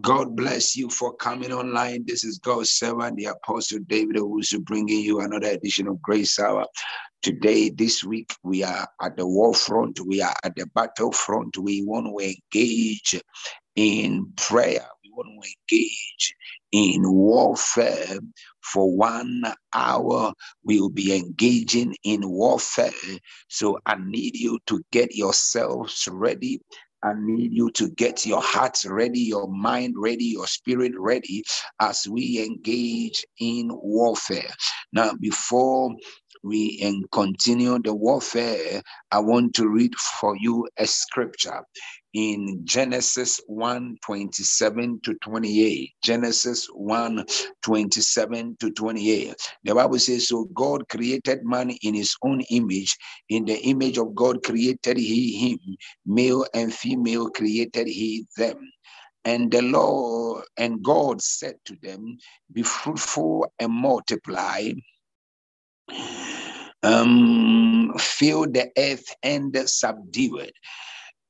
[0.00, 2.04] God bless you for coming online.
[2.06, 6.66] This is God's servant, the Apostle David Owusu, bringing you another edition of Grace Hour.
[7.22, 10.00] Today, this week, we are at the war front.
[10.06, 11.56] We are at the battlefront.
[11.58, 13.20] We want to engage
[13.76, 14.86] in prayer.
[15.04, 16.34] We want to engage
[16.72, 18.18] in warfare
[18.62, 20.32] for one hour.
[20.64, 22.90] We will be engaging in warfare.
[23.48, 26.60] So I need you to get yourselves ready
[27.04, 31.44] I need you to get your heart ready, your mind ready, your spirit ready
[31.80, 34.50] as we engage in warfare.
[34.92, 35.94] Now, before
[36.44, 41.62] we and continue the warfare, I want to read for you a scripture
[42.14, 45.92] in Genesis 1 27 to 28.
[46.04, 47.24] Genesis 1
[47.62, 49.34] 27 to 28.
[49.64, 52.96] The Bible says, So God created man in his own image.
[53.30, 58.58] In the image of God created he him, male and female created he them.
[59.24, 62.18] And the Lord and God said to them,
[62.52, 64.70] Be fruitful and multiply
[66.84, 70.54] um, fill the earth and subdue it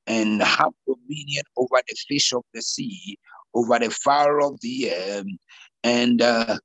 [0.07, 3.17] and have dominion over the fish of the sea,
[3.53, 5.23] over the fire of the air,
[5.83, 6.57] and uh,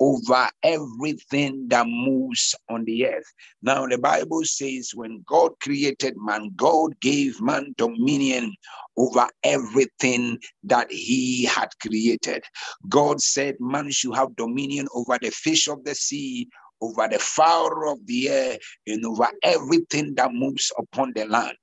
[0.00, 3.32] over everything that moves on the earth.
[3.62, 8.54] Now, the Bible says when God created man, God gave man dominion
[8.96, 12.44] over everything that he had created.
[12.88, 16.48] God said man should have dominion over the fish of the sea,
[16.84, 21.56] over the fowl of the air, and over everything that moves upon the land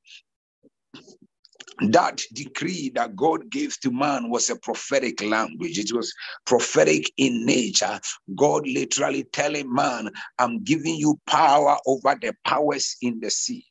[1.90, 5.80] that decree that God gave to man was a prophetic language.
[5.80, 6.14] It was
[6.46, 8.00] prophetic in nature.
[8.36, 13.66] God literally telling man, I'm giving you power over the powers in the sea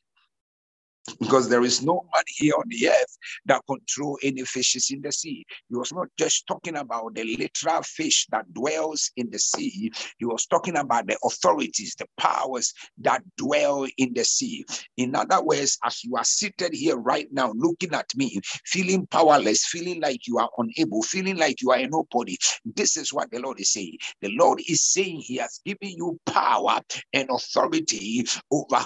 [1.21, 5.13] because there is no man here on the earth that control any fishes in the
[5.13, 5.45] sea.
[5.69, 9.91] He was not just talking about the literal fish that dwells in the sea.
[10.19, 14.65] He was talking about the authorities, the powers that dwell in the sea.
[14.97, 19.65] In other words, as you are seated here right now, looking at me, feeling powerless,
[19.67, 23.39] feeling like you are unable, feeling like you are a nobody, this is what the
[23.39, 23.97] Lord is saying.
[24.21, 26.79] The Lord is saying He has given you power
[27.13, 28.85] and authority over,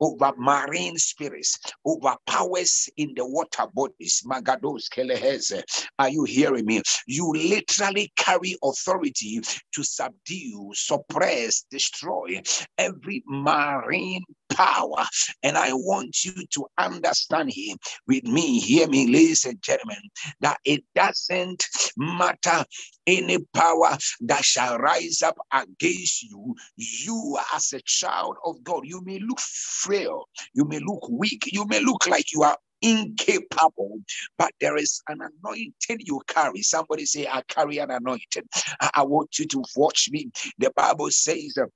[0.00, 4.22] over marine spirits overpowers in the water bodies.
[4.26, 5.62] Magados Keleheze.
[5.98, 6.82] Are you hearing me?
[7.06, 9.40] You literally carry authority
[9.72, 12.40] to subdue, suppress, destroy
[12.76, 15.04] every marine power.
[15.42, 17.76] And I want you to understand here
[18.06, 19.98] with me, hear me, ladies and gentlemen,
[20.40, 21.64] that it doesn't
[21.96, 22.64] matter
[23.06, 26.54] any power that shall rise up against you.
[26.76, 31.66] You, as a child of God, you may look frail, you may look weak, you
[31.66, 33.98] may look like you are incapable,
[34.36, 36.62] but there is an anointing you carry.
[36.62, 38.44] Somebody say, I carry an anointing.
[38.80, 40.30] I, I want you to watch me.
[40.58, 41.66] The Bible says, uh,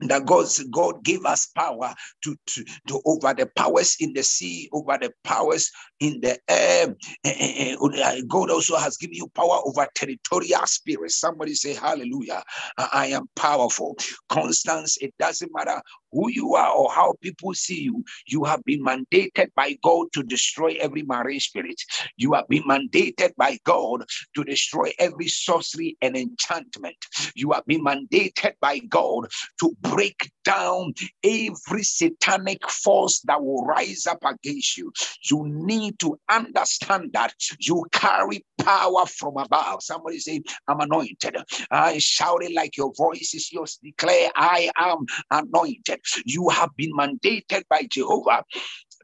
[0.00, 4.68] that God, God gave us power to, to, to over the powers in the sea,
[4.72, 5.70] over the powers
[6.00, 6.94] in the air.
[7.24, 11.16] Eh, eh, eh, oh, God also has given you power over territorial spirits.
[11.18, 12.42] Somebody say, Hallelujah.
[12.78, 13.96] I am powerful.
[14.28, 15.80] Constance, it doesn't matter
[16.12, 20.22] who you are or how people see you, you have been mandated by God to
[20.22, 21.80] destroy every marine spirit.
[22.16, 26.96] You have been mandated by God to destroy every sorcery and enchantment.
[27.34, 29.28] You have been mandated by God
[29.60, 30.94] to break down
[31.24, 34.92] every satanic force that will rise up against you.
[35.30, 39.82] You need to understand that you carry power from above.
[39.82, 41.36] Somebody say, I'm anointed.
[41.70, 43.78] I shout it like your voice is yours.
[43.82, 45.95] Declare, I am anointed.
[46.24, 48.44] You have been mandated by Jehovah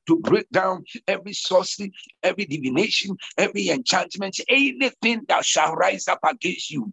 [0.06, 1.92] to break down every sorcery,
[2.22, 6.92] every divination, every enchantment, anything that shall rise up against you.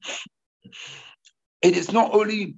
[1.61, 2.55] It is not only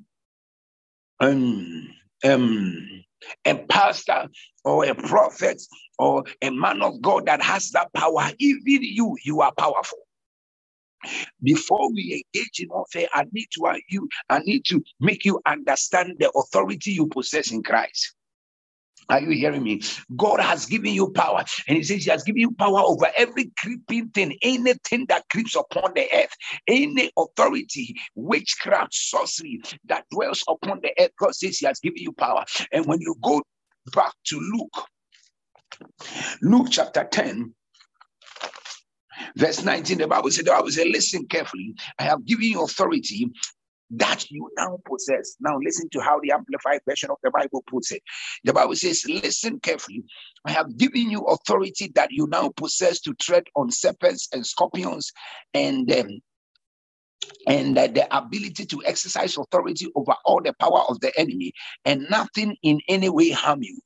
[1.19, 1.89] um,
[2.23, 3.03] um,
[3.45, 4.27] a pastor
[4.63, 5.61] or a prophet
[5.97, 8.31] or a man of God that has that power.
[8.39, 9.99] Even you, you are powerful.
[11.43, 15.41] Before we engage in warfare, I need to uh, you, I need to make you
[15.45, 18.15] understand the authority you possess in Christ.
[19.09, 19.81] Are you hearing me?
[20.15, 23.51] God has given you power, and He says He has given you power over every
[23.57, 26.33] creeping thing, anything that creeps upon the earth,
[26.67, 31.11] any authority, witchcraft, sorcery that dwells upon the earth.
[31.19, 32.45] God says He has given you power.
[32.71, 33.41] And when you go
[33.93, 34.87] back to Luke,
[36.41, 37.53] Luke chapter 10,
[39.35, 41.73] Verse 19, the Bible said, I Bible said, listen carefully.
[41.99, 43.31] I have given you authority
[43.91, 45.35] that you now possess.
[45.39, 48.01] Now, listen to how the Amplified version of the Bible puts it.
[48.43, 50.03] The Bible says, Listen carefully.
[50.45, 55.11] I have given you authority that you now possess to tread on serpents and scorpions
[55.53, 56.21] and um,
[57.47, 61.53] and uh, the ability to exercise authority over all the power of the enemy
[61.85, 63.79] and nothing in any way harm you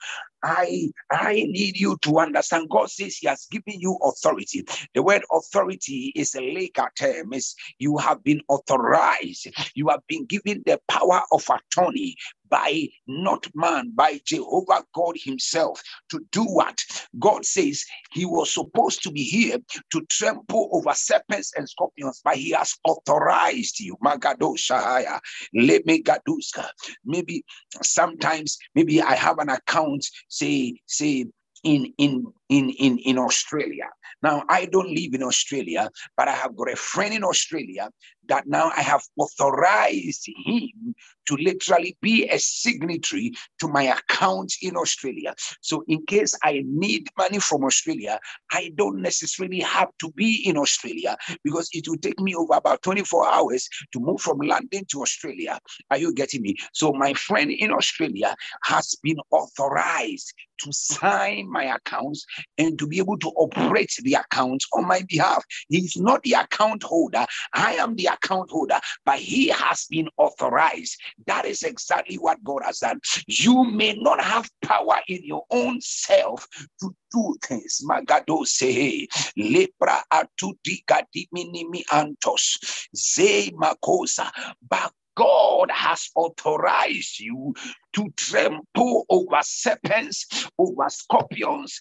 [0.45, 2.69] I I need you to understand.
[2.71, 4.65] God says He has given you authority.
[4.95, 7.33] The word authority is a legal term.
[7.33, 9.49] It's you have been authorized.
[9.75, 12.17] You have been given the power of attorney
[12.49, 16.77] by not man, by Jehovah God Himself to do what
[17.19, 19.57] God says He was supposed to be here
[19.91, 23.97] to trample over serpents and scorpions, but He has authorized you.
[24.03, 25.19] Magadoshaya,
[25.55, 26.67] Lemegaduska.
[27.05, 27.43] Maybe
[27.81, 31.25] sometimes, maybe I have an account say say
[31.63, 33.89] in in in in in Australia.
[34.21, 37.89] Now I don't live in Australia, but I have got a friend in Australia
[38.27, 40.95] that now I have authorized him
[41.27, 45.33] to literally be a signatory to my account in Australia.
[45.61, 48.19] So, in case I need money from Australia,
[48.51, 52.81] I don't necessarily have to be in Australia because it will take me over about
[52.83, 55.59] 24 hours to move from London to Australia.
[55.91, 56.55] Are you getting me?
[56.73, 62.25] So, my friend in Australia has been authorized to sign my accounts
[62.57, 65.43] and to be able to operate the accounts on my behalf.
[65.69, 70.99] He's not the account holder, I am the account holder, but he has been authorized.
[71.27, 72.99] That is exactly what God has done.
[73.27, 76.47] You may not have power in your own self
[76.81, 77.81] to do things.
[77.87, 79.07] Magado say,
[79.37, 84.31] lepra atutika diminimi antos, ze makosa,
[84.69, 87.53] but God has authorized you
[87.93, 91.79] to trample over serpents, over scorpions.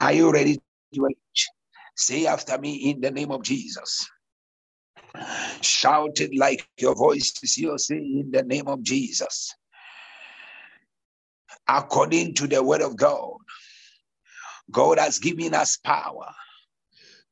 [0.00, 0.56] Are you ready
[0.94, 1.08] to
[1.96, 4.08] Say after me in the name of Jesus.
[5.60, 9.54] Shout it like your voice is yours in the name of Jesus.
[11.68, 13.38] According to the word of God,
[14.70, 16.32] God has given us power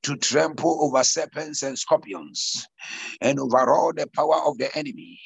[0.05, 2.67] to trample over serpents and scorpions
[3.21, 5.19] and over all the power of the enemy,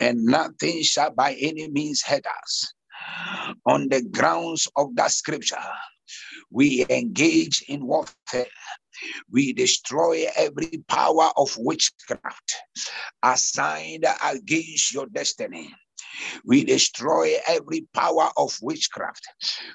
[0.00, 2.72] and nothing shall by any means hurt us.
[3.66, 5.56] On the grounds of that scripture,
[6.50, 8.46] we engage in warfare
[9.30, 12.56] we destroy every power of witchcraft
[13.22, 15.74] assigned against your destiny.
[16.44, 19.26] We destroy every power of witchcraft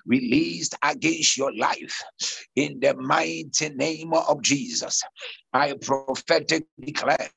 [0.05, 2.03] released against your life
[2.55, 5.01] in the mighty name of Jesus.
[5.53, 7.29] I prophetically declare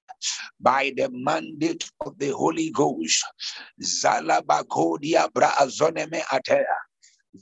[0.60, 3.24] by the mandate of the Holy Ghost.
[3.82, 6.64] Zalabakodia Atea.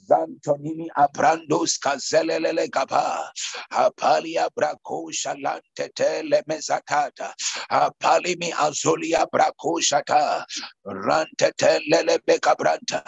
[0.09, 3.31] Zantonini Abrandos Kazelele Gaba,
[3.73, 7.33] Apalia Braco Shalante Tele Mezatata,
[7.71, 10.45] Apalimi Azulia Braco Shata,
[10.87, 13.03] Rante Tele Becabranta,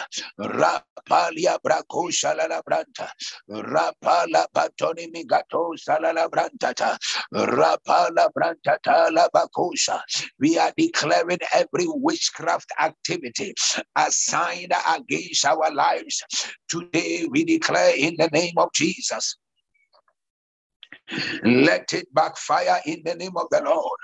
[1.09, 3.09] Rapalia Braco Shalala Branta,
[3.49, 6.97] Rapala Patoni Migato Salala Brantata,
[7.33, 10.01] Rapala Brantata La Bacosha.
[10.39, 13.53] We are declaring every witchcraft activity
[13.95, 16.23] assigned against our lives
[16.69, 19.37] Today we declare in the name of Jesus.
[21.43, 23.99] Let it backfire in the name of the Lord.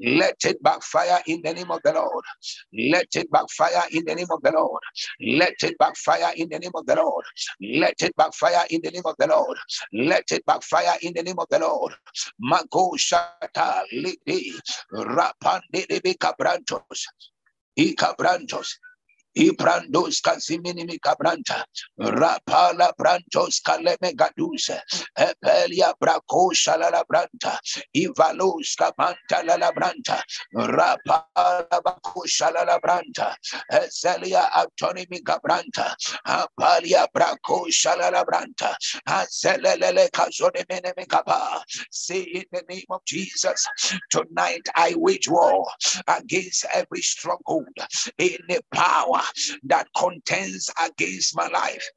[0.00, 2.24] Let it backfire in the name of the Lord.
[2.72, 4.82] Let it backfire in the name of the Lord.
[5.20, 7.24] Let it backfire in the name of the Lord.
[7.60, 9.58] Let it backfire in the name of the Lord.
[9.92, 11.94] Let it backfire in the name of the Lord.
[12.40, 14.52] Mago shata lidi
[14.92, 17.06] rapande de cabrantos.
[19.36, 21.64] Ibrandos Casimini Cabranta,
[21.98, 24.80] Rapala Brantos Caleme Gadusa,
[25.16, 27.58] Epelia Braco Shalala Branta,
[27.94, 30.22] Ivalos Capanta La Branta,
[30.54, 33.34] Rapala Baco Shalala Branta,
[33.72, 35.94] Ezelia Antonimi Cabranta,
[36.26, 38.74] Apalia Braco Shalala Branta,
[39.08, 41.62] Azelele Casone Meneme Capa.
[41.90, 43.66] Say in the name of Jesus,
[44.10, 45.66] tonight I wage war
[46.06, 47.68] against every stronghold
[48.18, 49.22] in the power
[49.64, 51.88] that contends against my life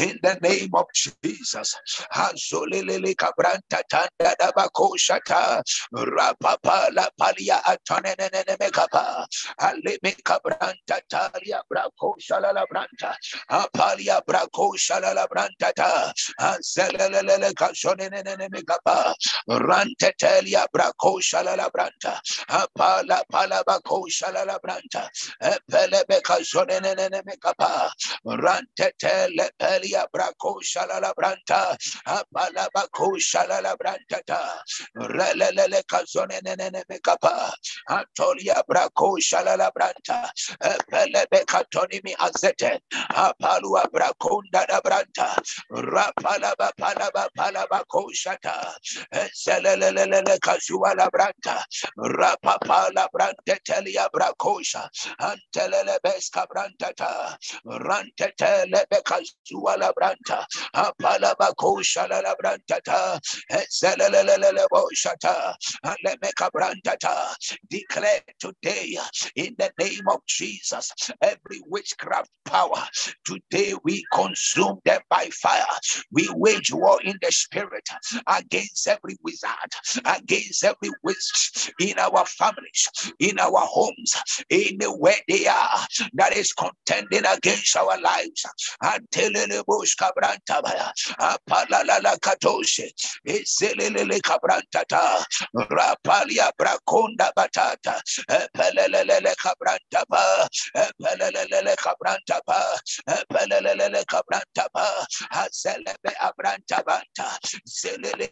[0.00, 1.76] in the name of Jesus.
[3.16, 4.52] Kabranta tanda da
[5.94, 7.60] rapapa la palia
[8.58, 9.26] mekapa.
[10.24, 13.14] Kabranta talia brako shalala branta.
[13.50, 16.12] Apalia brako shalala branta ta.
[18.50, 19.14] Mekapa.
[19.50, 22.20] Rante telia brako shalala branta.
[22.50, 25.08] Apala pala bako shalala branta.
[25.42, 26.04] Epele
[27.26, 27.90] mekapa.
[28.26, 34.60] Rante tele Epelia Braco Shalala Branta, Apalabaco Shalala Brantata,
[34.96, 36.40] Relele Cazone
[36.90, 37.52] Mekapa,
[37.90, 40.30] Antolia Braco Shalala Branta,
[40.62, 42.80] Epelebe Catonimi Azete,
[43.12, 45.36] Apalua Braconda da Branta,
[45.72, 48.74] Rapalaba Palaba Palaba Koshata,
[49.34, 51.62] Zelele Kazuala Branta,
[51.98, 54.88] Rapapala Brante Telia Bracosha,
[55.20, 58.66] Antelele Besca Brantata, Rantete
[59.52, 63.20] Lebekazuala Branta, Apalaba Kosha La Brantata,
[63.70, 67.34] Zelele Boshata, Alemeka Brantata,
[67.68, 68.96] declare today
[69.36, 72.82] in the name of Jesus every witchcraft power.
[73.24, 75.62] Today we consume them by fire.
[76.12, 77.88] We wage war in the spirit
[78.28, 82.88] against every wizard, against every witch in our families,
[83.20, 84.14] in our homes,
[84.50, 85.78] in anywhere they are
[86.14, 88.44] that is contending against our lives.
[94.24, 95.24] Kabrantata,
[95.54, 98.00] rapalia brakonda batata,
[98.30, 107.38] epelelele kabrantaba, epelelele kabrantaba, epelelele kabrantaba, azelebe abrantabanta,
[107.68, 108.30] zelele.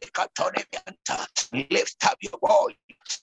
[1.71, 2.77] Lift up your voice,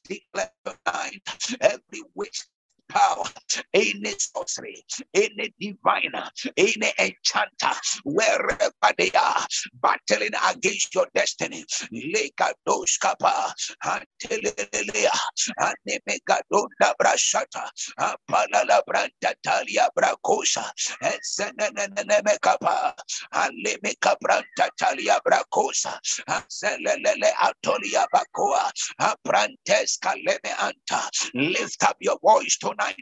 [0.08, 1.22] declare tonight
[1.62, 2.46] every witch
[2.90, 3.26] power,
[3.74, 4.84] any sorcery,
[5.14, 9.46] any diviner, any enchanter, wherever they are,
[9.82, 11.66] battling against your destiny.
[11.94, 13.54] Lekadoskapa,
[13.86, 15.12] Antelelea,
[15.60, 20.66] Anemegadonda Brashata, Apalala Brantatalia Bracosa,
[21.04, 22.94] Esenenemekapa,
[23.34, 26.00] Alemeka Brantatalia Bracosa,
[26.30, 28.72] Azelele Atolia Bacoa,
[29.02, 31.10] Aprantes Kaleme Anta.
[31.36, 32.96] Lift up your voice tonight.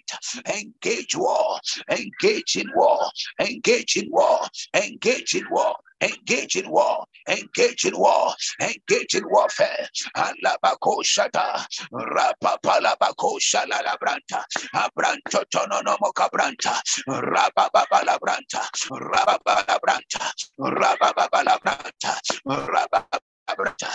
[0.58, 1.60] Engage war,
[1.92, 5.76] engage in war, engage in war, engage in war.
[6.00, 9.90] Engage in war, engage in war, engage in warfare.
[10.16, 14.44] Alabako shata, rapapalabako shalalabranta,
[14.76, 18.62] abranto tononomo cabranta, rabababalabranta,
[18.92, 23.92] rababalabranta, rabababalabranta, rababalabranta.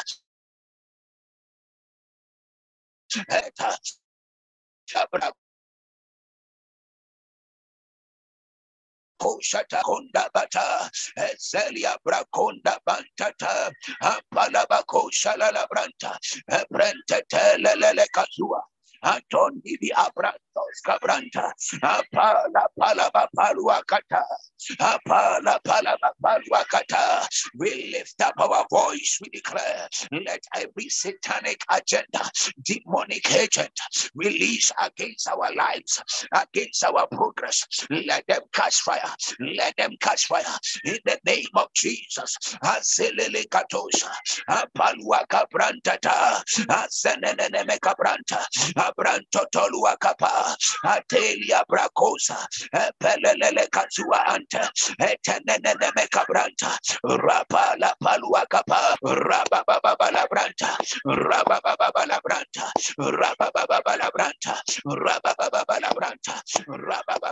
[3.28, 3.78] Eta,
[9.22, 10.90] koshata konda bata
[11.26, 13.52] ezelia brakonda bantata
[14.12, 16.12] apalaba koshalala branta
[16.70, 18.60] brenta telele kazua
[19.02, 21.50] Antoni di abrantos cabranta
[21.82, 24.22] apala palaba paluakata
[24.78, 27.26] apala palaba paluakata
[27.58, 29.88] we lift up our voice we declare
[30.24, 32.22] let every satanic agenda
[32.62, 33.74] demonic agent
[34.14, 35.98] release against our lives
[36.38, 37.08] against our
[37.42, 39.00] progress let them catch fire.
[39.40, 40.44] Let them catch fire.
[40.84, 42.37] In the name of Jesus.
[42.64, 44.11] Aselele katosha
[44.49, 48.44] apaluaka brantata asenene kabranta
[48.76, 52.38] abranto tolua kapa atelia brakosa
[53.00, 54.70] pelelele kazua anta.
[55.00, 63.50] Etenene mekabranta rapa la palua kapa raba baba la branta raba baba la branta raba
[63.54, 64.54] baba la branta
[64.87, 66.34] raba baba la branta
[66.68, 67.31] raba baba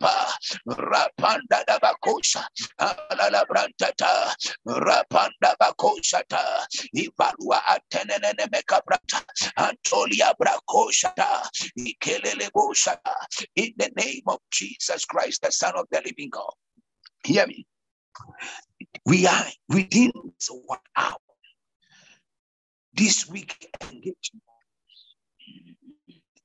[0.00, 2.44] de rapanda da bakosha
[2.78, 4.34] alala brantata
[4.66, 9.24] rapanda bakosha ta ivalua atenene mekabrata
[9.56, 11.48] antolia brakosha ta
[11.78, 12.96] ikelele bosha
[13.56, 16.52] in the name of Jesus Christ the son of the living God.
[17.24, 17.66] Hear me.
[19.04, 20.12] We are within
[20.64, 21.16] one hour.
[22.94, 24.42] This week engagement.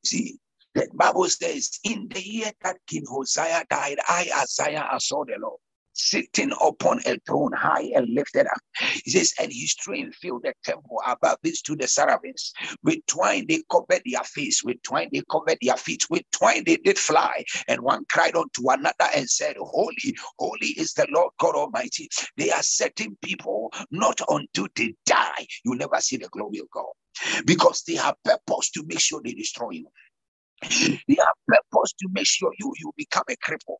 [0.03, 0.39] See
[0.73, 5.35] the Bible says, in the year that King Hosea died, I, Isaiah, I saw the
[5.39, 5.59] Lord
[5.93, 8.61] sitting upon a throne high and lifted up.
[9.03, 12.53] He says, and his train filled the temple above this to the seraphims.
[12.83, 16.77] With twine they covered their face, with twine they covered their feet, with twine they
[16.77, 17.43] did fly.
[17.67, 22.09] And one cried unto another and said, Holy, holy is the Lord God Almighty.
[22.37, 25.47] They are setting people not until they die.
[25.65, 26.85] You never see the glory of God
[27.45, 29.87] because they have purpose to make sure they destroy you.
[30.63, 33.77] Have purpose to make sure you, you become a cripple.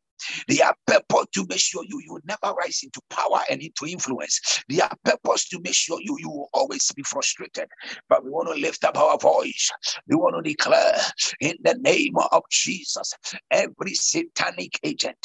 [0.48, 4.40] They are purpose to make sure you you never rise into power and into influence.
[4.68, 7.68] They are purpose to make sure you you will always be frustrated.
[8.08, 9.70] But we want to lift up our voice.
[10.08, 10.96] We want to declare
[11.40, 13.14] in the name of Jesus
[13.50, 15.16] every satanic agent,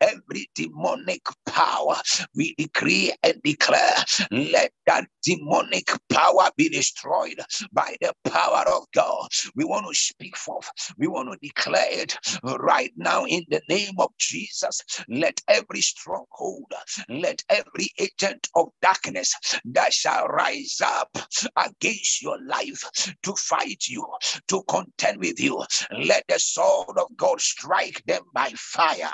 [0.00, 1.96] every demonic power,
[2.36, 3.94] we decree and declare
[4.32, 7.40] let that demonic power be destroyed
[7.72, 9.28] by the power of God.
[9.56, 10.70] We want to speak forth.
[10.98, 12.16] We want to declare it
[12.60, 14.41] right now in the name of Jesus.
[14.42, 16.72] Jesus, let every stronghold,
[17.08, 19.34] let every agent of darkness
[19.64, 21.16] that shall rise up
[21.56, 22.82] against your life
[23.22, 24.06] to fight you,
[24.48, 29.12] to contend with you, let the sword of God strike them by fire.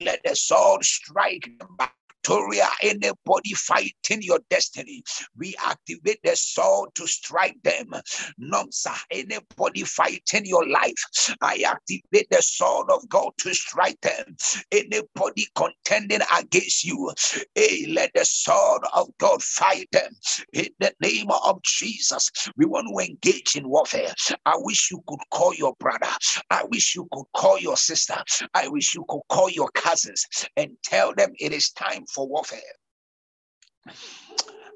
[0.00, 1.88] Let the sword strike them by
[2.22, 5.02] Victoria, anybody fighting your destiny,
[5.38, 7.92] we activate the sword to strike them.
[8.40, 14.36] Nomsa, anybody fighting your life, I activate the sword of God to strike them.
[14.70, 17.12] Anybody contending against you,
[17.54, 20.12] hey, let the sword of God fight them.
[20.52, 24.12] In the name of Jesus, we want to engage in warfare.
[24.46, 26.10] I wish you could call your brother.
[26.50, 28.16] I wish you could call your sister.
[28.54, 32.60] I wish you could call your cousins and tell them it is time for warfare.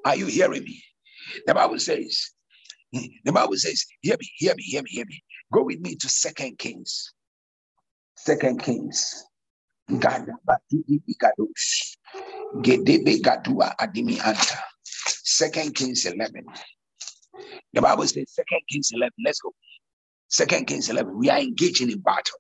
[0.04, 0.82] Are you hearing me?
[1.46, 2.30] The Bible says,
[2.92, 5.22] the Bible says, hear me, hear me, hear me, hear me.
[5.52, 7.12] Go with me to Second Kings.
[8.16, 9.24] Second Kings.
[15.24, 16.44] Second Kings 11.
[17.72, 19.12] The Bible says, Second Kings 11.
[19.24, 19.52] Let's go.
[20.28, 21.18] Second Kings 11.
[21.18, 22.38] We are engaging in battle.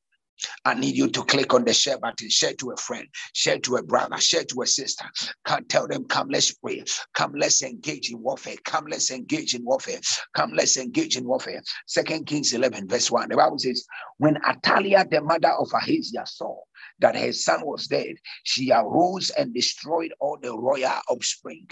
[0.64, 3.76] I need you to click on the share button, share to a friend, share to
[3.76, 5.04] a brother, share to a sister.
[5.46, 6.84] Can't tell them, come, let's pray.
[7.14, 8.56] Come, let's engage in warfare.
[8.64, 10.00] Come, let's engage in warfare.
[10.34, 11.62] Come, let's engage in warfare.
[11.86, 13.28] Second Kings 11, verse 1.
[13.28, 13.86] The Bible says,
[14.18, 16.56] When Athaliah, the mother of Ahaziah, saw
[17.00, 21.68] that her son was dead, she arose and destroyed all the royal offspring.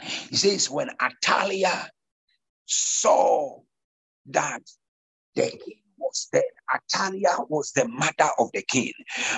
[0.00, 1.88] He says, When Athaliah
[2.66, 3.60] saw
[4.26, 4.62] that
[5.34, 5.52] the
[5.98, 6.42] was dead.
[6.74, 8.92] Athaliah was the mother of the king,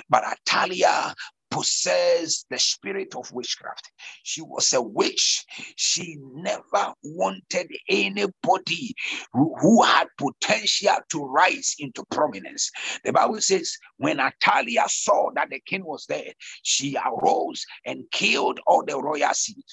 [0.08, 1.14] but Athaliah
[1.50, 3.90] possessed the spirit of witchcraft.
[4.22, 5.44] She was a witch.
[5.76, 8.94] She never wanted anybody
[9.32, 12.70] who, had potential to rise into prominence.
[13.04, 18.60] The Bible says, when Athaliah saw that the king was dead, she arose and killed
[18.66, 19.64] all the royal seed.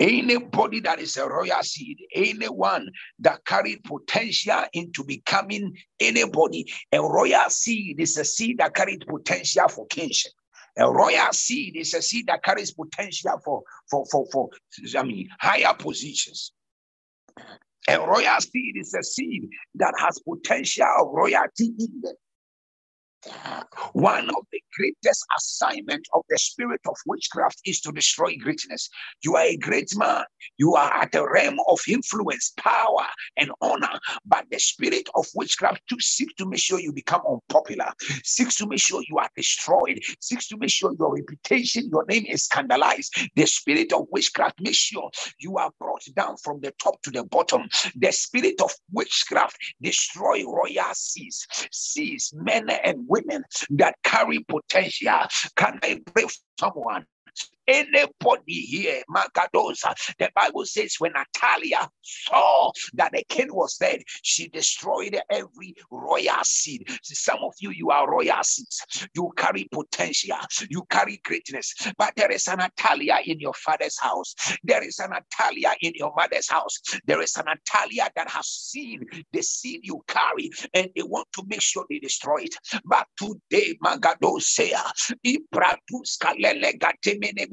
[0.00, 2.88] Anybody that is a royal seed, anyone
[3.20, 9.68] that carried potential into becoming anybody, a royal seed is a seed that carried potential
[9.68, 10.32] for kingship.
[10.78, 14.48] A royal seed is a seed that carries potential for, for, for, for
[14.96, 16.52] I mean, higher positions.
[17.88, 22.14] A royal seed is a seed that has potential of royalty in them.
[23.94, 28.88] One of the greatest assignment of the spirit of witchcraft is to destroy greatness.
[29.24, 30.24] You are a great man.
[30.58, 33.06] You are at the realm of influence, power,
[33.38, 33.98] and honor.
[34.26, 37.92] But the spirit of witchcraft to seek to make sure you become unpopular,
[38.24, 42.26] seeks to make sure you are destroyed, seeks to make sure your reputation, your name
[42.28, 43.14] is scandalized.
[43.36, 47.24] The spirit of witchcraft makes sure you are brought down from the top to the
[47.24, 47.62] bottom.
[47.96, 55.12] The spirit of witchcraft destroy royal seas, seas, men and women that carry potential.
[55.56, 56.24] Can I pray
[56.58, 57.04] someone?
[57.66, 64.48] Anybody here, Magadosa, the Bible says when Athaliah saw that the king was dead, she
[64.48, 66.88] destroyed every royal seed.
[67.02, 68.84] Some of you, you are royal seeds.
[69.14, 70.36] You carry potential,
[70.68, 74.34] you carry greatness, but there is an Athaliah in your father's house.
[74.64, 76.80] There is an Athaliah in your mother's house.
[77.06, 81.44] There is an Athaliah that has seen the seed you carry and they want to
[81.46, 82.54] make sure they destroy it.
[82.84, 84.80] But today, Magadosea,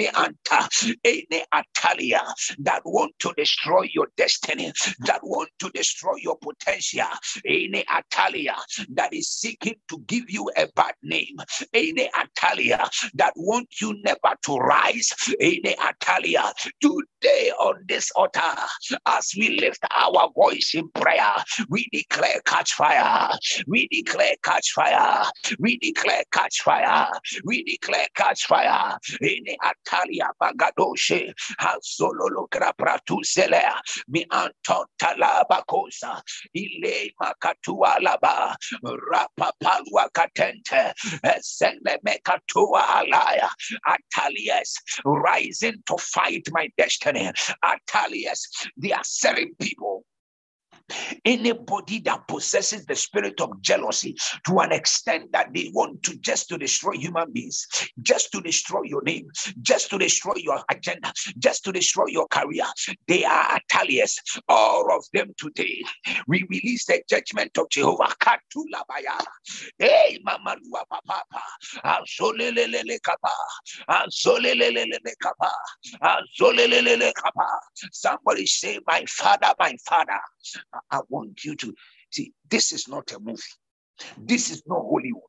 [0.08, 0.68] anta
[1.04, 2.26] any athaliah
[2.60, 7.08] that want to destroy your destiny, that want to destroy your potential,
[7.46, 8.58] any athaliah
[8.94, 11.38] that is seeking to give you a bad name,
[11.74, 18.42] any athaliah that want you never to rise, any athaliah today on this altar,
[19.06, 21.36] as we lift our voice in prayer,
[21.70, 23.32] we declare catch fire,
[23.68, 25.26] we declare catch fire,
[25.60, 27.08] we declare catch fire,
[27.44, 29.58] we declare catch fire, any
[29.92, 33.74] Athaliah Bagadoshe, Hazololo Grapratu Selea,
[34.08, 36.22] Mi Anton Talabacosa,
[36.56, 40.94] Ile Makatua Laba, Rapapalua Katente,
[41.42, 43.50] Sende Mekatua Alaya,
[43.88, 44.74] Athaliahs
[45.06, 47.32] rising to fight my destiny.
[47.64, 48.42] Atalias,
[48.78, 49.04] they are
[49.60, 50.04] people
[51.26, 54.16] Anybody that possesses the spirit of jealousy
[54.48, 57.68] to an extent that they want to just to destroy human beings,
[58.02, 59.28] just to destroy your name,
[59.62, 62.66] just to destroy your agenda, just to destroy your career,
[63.08, 64.16] they are Athaliahs.
[64.50, 65.84] All of them today.
[66.28, 68.14] We release the judgment of Jehovah.
[68.22, 69.20] Katula baya.
[69.78, 71.24] Hey, Mama Lua Papa.
[71.86, 73.32] Azolelele kapa.
[73.90, 75.52] Azolelele kapa.
[76.02, 77.48] Azolelele kapa.
[77.92, 80.20] Somebody say, My father, my father.
[80.92, 81.74] I want you to
[82.12, 83.42] see this is not a movie.
[84.18, 85.22] This is not Hollywood.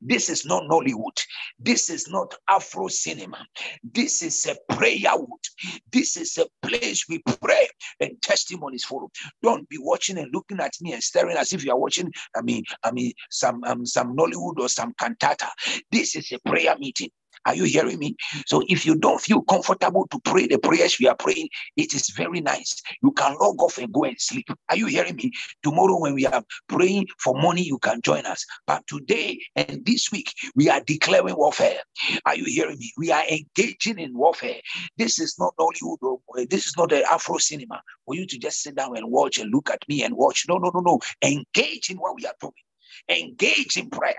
[0.00, 1.18] This is not Nollywood.
[1.58, 3.46] This is not Afro cinema.
[3.82, 5.44] This is a prayer wood.
[5.92, 7.68] This is a place we pray
[8.00, 9.10] and testimonies follow.
[9.42, 12.12] Don't be watching and looking at me and staring as if you are watching.
[12.36, 15.50] I mean, I mean, some um, some Nollywood or some cantata.
[15.90, 17.10] This is a prayer meeting.
[17.46, 18.16] Are you hearing me?
[18.46, 22.10] So if you don't feel comfortable to pray the prayers we are praying, it is
[22.10, 22.80] very nice.
[23.02, 24.46] You can log off and go and sleep.
[24.70, 25.30] Are you hearing me?
[25.62, 28.44] Tomorrow, when we are praying for money, you can join us.
[28.66, 31.78] But today and this week, we are declaring warfare.
[32.26, 32.92] Are you hearing me?
[32.96, 34.60] We are engaging in warfare.
[34.96, 36.20] This is not Hollywood.
[36.50, 39.52] This is not the Afro cinema for you to just sit down and watch and
[39.52, 40.44] look at me and watch.
[40.48, 41.00] No, no, no, no.
[41.22, 42.52] Engage in what we are doing.
[43.08, 44.16] Engage in prayer.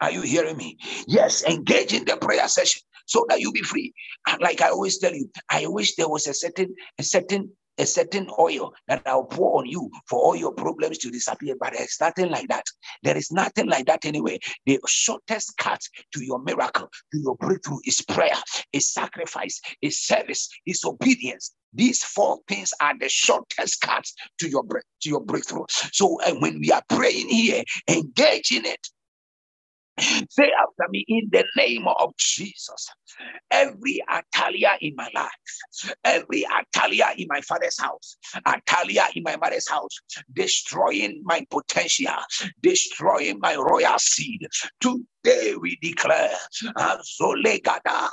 [0.00, 0.76] Are you hearing me?
[1.06, 3.94] Yes, engage in the prayer session so that you be free.
[4.28, 7.86] And like I always tell you, I wish there was a certain, a certain, a
[7.86, 11.54] certain oil that I'll pour on you for all your problems to disappear.
[11.58, 12.64] But it's nothing like that.
[13.02, 14.38] There is nothing like that anyway.
[14.66, 15.80] The shortest cut
[16.12, 18.36] to your miracle, to your breakthrough is prayer,
[18.72, 21.54] is sacrifice, is service, is obedience.
[21.72, 25.64] These four things are the shortest cuts to your break, to your breakthrough.
[25.68, 28.88] So uh, when we are praying here, engage in it
[29.98, 32.88] Say after me in the name of Jesus.
[33.50, 35.30] Every Athaliah in my life,
[36.04, 39.96] every Athaliah in my father's house, Athaliah in my mother's house,
[40.34, 42.14] destroying my potential,
[42.62, 44.42] destroying my royal seed.
[45.26, 46.30] Today we declare,
[46.78, 48.08] Azolegada,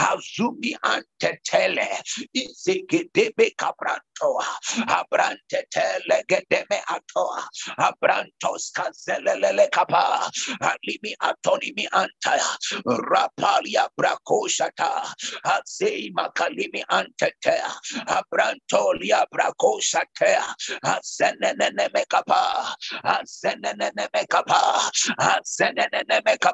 [0.00, 1.86] Azumi antetele,
[2.34, 4.46] Izegedebe kabrantoa,
[4.88, 7.44] Abrantetele gedeme atoa,
[7.78, 10.30] Abrantos kazelele kapa,
[10.62, 12.48] Alimi atonimi antaya,
[12.86, 15.12] Rapalia brakoshata,
[15.44, 17.74] Azei makalimi antetea,
[18.08, 20.44] Abrantolia brakosatea,
[20.82, 22.74] Azenene mekapa,
[23.04, 26.53] Azenene mekapa, Azenene mekapa,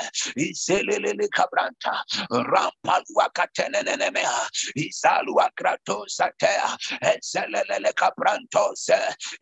[0.38, 8.90] Iselele Kabranta, Rampalua Katenene Mea, Izalua Kratosatea, Eselele Kabrantos,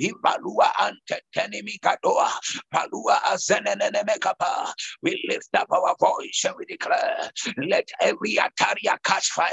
[0.01, 2.31] Ibalua Ante Tenimikadoa,
[2.73, 4.73] Palua Azenene Mekapa.
[5.03, 9.49] We lift up our voice and we declare, let every Athaliah catch fire.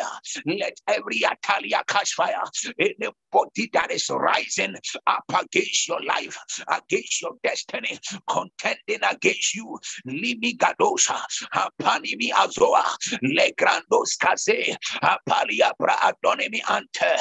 [0.46, 2.44] Let every Athaliah catch fire.
[2.80, 4.76] Anybody that is rising
[5.08, 6.38] up against your life,
[6.68, 7.98] against your destiny,
[8.30, 10.58] contending against you, Limi
[10.95, 11.21] Gadosa,
[11.53, 12.84] Apanimi Azoa,
[13.23, 17.17] Legrandos Kaze, Apalia Bra Adonimi Ante,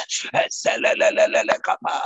[0.51, 2.01] Zelelelele Kapa,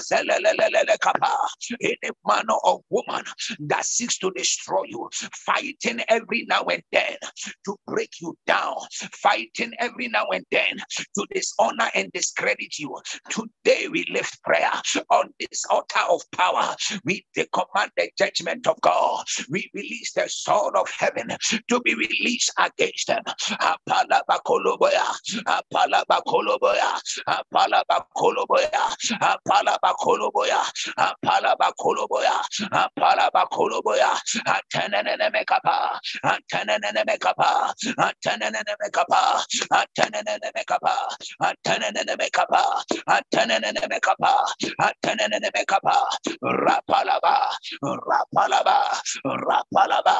[0.00, 1.36] Zelelelele Kapa,
[1.82, 3.24] any man or woman
[3.60, 7.16] that seeks to destroy you, fighting every now and then
[7.64, 8.76] to break you down,
[9.12, 10.78] fighting every now and then
[11.14, 12.96] to dishonor and discredit you.
[13.30, 14.70] Today we lift prayer
[15.10, 16.74] on this altar of power.
[17.04, 19.24] We command the judgment of God.
[19.48, 21.28] We release the sword of heaven
[21.68, 23.22] to be released against them.
[23.50, 25.06] Apalabakoloboya,
[25.46, 26.90] apalabakoloboya,
[27.26, 28.82] apalabakoloboya,
[29.20, 30.60] apalabakoloboya,
[30.98, 32.34] apalabakoloboya,
[32.72, 34.10] apalabakoloboya,
[34.46, 40.94] atenenene mekapa, atenenene mekapa, atenenene mekapa, atenenene mekapa,
[41.42, 44.32] atenenene mekapa, atenenene mekapa,
[44.80, 45.94] atenenene mekapa,
[46.42, 47.36] rapalaba,
[47.82, 48.78] rapalaba,
[49.24, 50.16] rapalaba,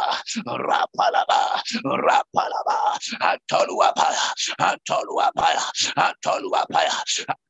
[0.56, 4.24] rapalaba, rapalaba, atoluapaya,
[4.60, 5.64] atoluapaya,
[5.98, 6.96] atoluapaya,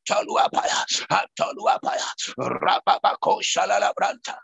[0.09, 2.09] atoluapaya, atoluapaya,
[2.39, 4.37] rapabako shalalabranta.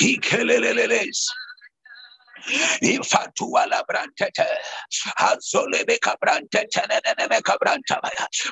[0.00, 1.26] Ikeleleles.
[2.82, 4.46] Infatuala brantete.
[5.18, 6.82] Hazolebe kabrantete.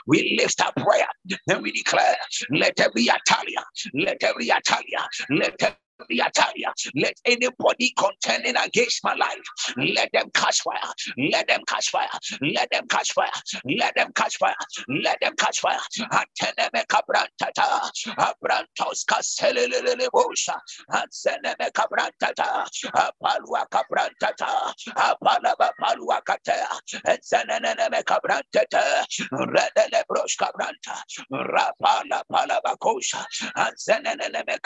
[0.06, 1.06] We lift up prayer
[1.48, 2.16] and we declare,
[2.50, 5.76] let every Athaliah, let every Athaliah, let every
[6.10, 10.92] let anybody contending against my life, let them catch fire.
[11.18, 12.08] Let them catch fire.
[12.42, 13.30] Let them catch fire.
[13.66, 14.54] Let them catch fire.
[14.88, 15.78] Let them catch fire.
[16.12, 17.90] Ateneme kabrantata.
[18.18, 20.58] Abrantos kaselelele bosha.
[20.92, 22.66] Atseneme kabrantata.
[22.94, 24.74] Apalua kabrantata.
[24.96, 26.68] Apalaba palua katea.
[27.06, 29.06] Etseneneme kabrantata.
[29.32, 31.02] Redele brosh kabranta.
[31.32, 33.24] Rapala palaba kosha.
[33.56, 34.58] Atseneneme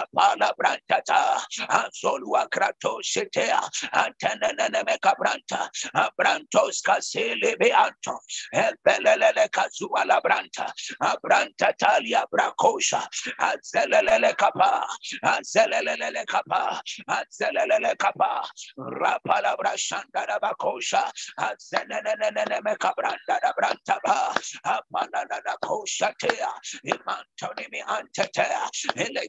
[0.00, 3.60] Rapala brantata, Azolua kratosetea,
[3.92, 8.18] Antanene cabranta, Abrantos casele beanto,
[8.54, 13.06] Elbelele cazuala branta, Abranta talia bracosha,
[13.40, 14.86] Azelele capa,
[15.24, 18.42] Azelele capa, Azelele capa,
[18.78, 24.34] Rapala brashanda bacosha, Azelele cabranda da brantaba,
[24.64, 25.24] Apana
[25.62, 26.48] kosha tea,
[26.86, 29.28] Imantoni mi antetea, Ele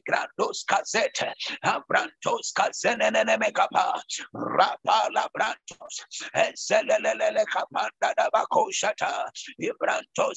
[0.68, 1.32] grando kazete,
[1.64, 4.00] abrantos kazenene megapa,
[4.34, 8.28] rapa la brantos, ezelelele kapanda da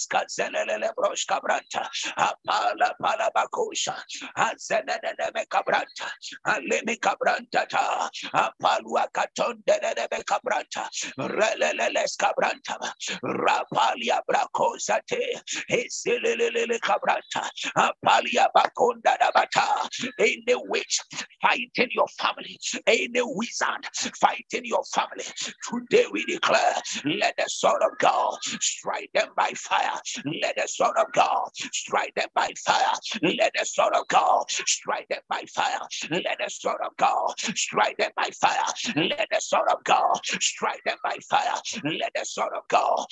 [0.07, 3.95] kazenele brosh kabranta, apala pala bakosha,
[4.38, 6.09] azenene mekabranta,
[6.47, 12.77] alemi kabranta ta, apalua katonde de mekabranta, relele skabranta,
[13.23, 20.99] rapalia brakosate, ezelelele kabranta, apalia bakonda da bata, any witch
[21.41, 23.86] fighting your family, any wizard
[24.19, 25.23] fighting your family.
[25.69, 26.75] Today we declare,
[27.06, 29.99] let the Son of God strike them by fire.
[30.41, 32.95] Let the Son of God strike them by fire.
[33.21, 35.80] Let the Son of God strike them by fire.
[36.12, 38.65] Let the Son of God strike them by fire.
[38.95, 41.62] Let the Son of God strike them by fire.
[41.84, 43.06] Let the Son of God.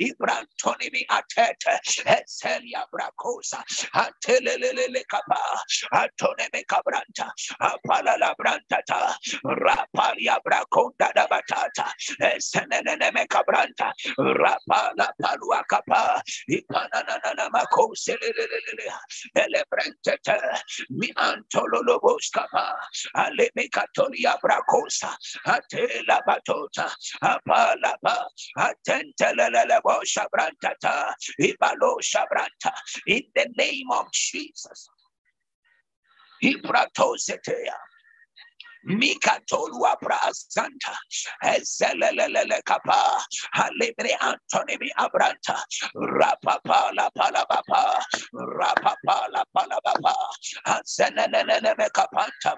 [0.00, 0.37] Ibrantoni
[0.92, 1.78] mi atete.
[2.06, 3.62] Ezelia bracosa.
[3.94, 5.38] Atelelele kapa.
[5.92, 7.30] Atone me cabranta.
[7.60, 9.14] Apala la brantata.
[9.44, 11.92] Rapalia braconda da batata.
[12.20, 13.92] Esenene me cabranta.
[14.18, 16.22] Rapala palua capa.
[16.50, 18.16] Ipanana macose.
[19.36, 20.40] Elebrentete.
[20.90, 22.76] Mi antololobos capa.
[23.14, 25.16] Ale me catolia bracosa.
[25.46, 26.90] Atela batota.
[27.22, 28.26] Apala pa.
[28.58, 29.80] Atentelele
[30.28, 31.12] shabrantata.
[31.40, 32.72] Ibalo shabranta.
[33.06, 34.88] In the name of Jesus.
[36.42, 37.74] Ibratosetea.
[38.86, 40.94] Mikatolua Prasanta,
[41.44, 45.62] Ezelelele Kapa, Halibre Antonimi Abranta,
[45.94, 48.00] Rapapa la Palabapa,
[48.34, 50.14] Rapapa la Palabapa,
[50.66, 52.56] Azenene Kapanta,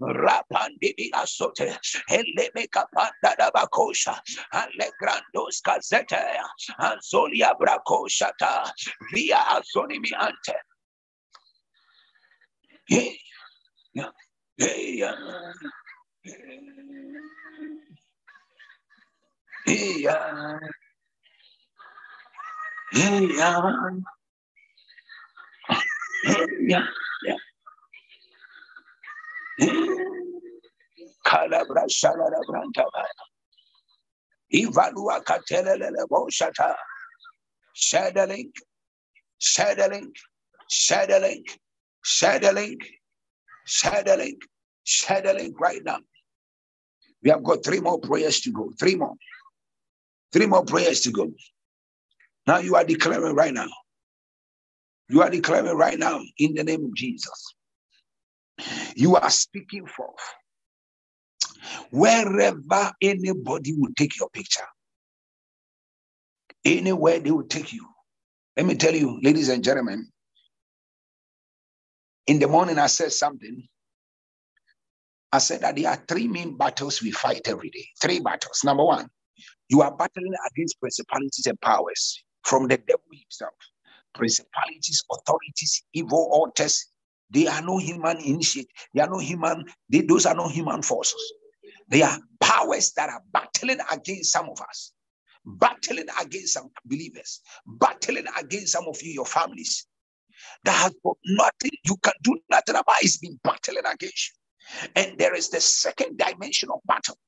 [0.00, 1.76] Rapandibi Asote,
[2.10, 4.18] Eleme Kapanda da Bakosha,
[4.52, 6.22] Alegrandos Kazete,
[6.80, 8.70] Anzolia Brakoshata,
[9.12, 10.54] Via Azonimi Ante.
[12.88, 14.10] Yeah.
[14.58, 15.12] Hey, uh,
[19.66, 20.58] hey, uh,
[22.92, 23.62] hey, uh,
[26.24, 27.36] hey, uh,
[31.26, 33.04] Calabra Shalada Brantaba.
[34.54, 36.74] Ivalua Catelele Boshata.
[43.66, 44.38] Shadowlink,
[44.86, 45.98] shadowlink right now.
[47.22, 48.70] We have got three more prayers to go.
[48.78, 49.14] Three more.
[50.32, 51.32] Three more prayers to go.
[52.46, 53.68] Now you are declaring right now.
[55.08, 57.54] You are declaring right now in the name of Jesus.
[58.94, 60.14] You are speaking forth.
[61.90, 64.66] Wherever anybody will take your picture,
[66.64, 67.86] anywhere they will take you.
[68.56, 70.08] Let me tell you, ladies and gentlemen,
[72.26, 73.62] in the morning, I said something.
[75.32, 77.86] I said that there are three main battles we fight every day.
[78.00, 78.62] Three battles.
[78.64, 79.08] Number one,
[79.68, 83.54] you are battling against principalities and powers from the devil himself.
[84.14, 86.86] Principalities, authorities, evil altars,
[87.30, 88.68] they are no human initiate.
[88.94, 91.32] They are no human, they, those are no human forces.
[91.88, 94.92] They are powers that are battling against some of us,
[95.44, 99.86] battling against some believers, battling against some of you, your families,
[100.64, 104.88] that has got nothing you can do nothing about It's been battling against you.
[104.96, 107.18] And there is the second dimension of battle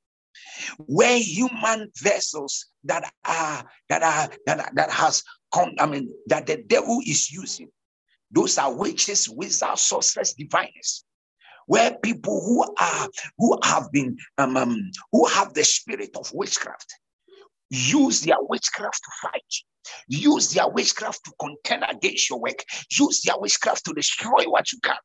[0.78, 6.46] where human vessels that are that are that, are, that has come, I mean that
[6.46, 7.70] the devil is using
[8.30, 11.04] Those are witches, wizards, sorcerers, diviners.
[11.66, 16.94] Where people who are who have been um, um who have the spirit of witchcraft
[17.70, 19.54] use their witchcraft to fight.
[20.08, 22.62] Use their witchcraft to contend against your work.
[22.90, 24.96] Use their witchcraft to destroy what you can.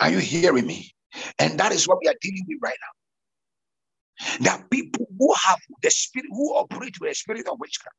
[0.00, 0.92] Are you hearing me?
[1.38, 4.36] And that is what we are dealing with right now.
[4.40, 7.96] There are people who have the spirit who operate with the spirit of witchcraft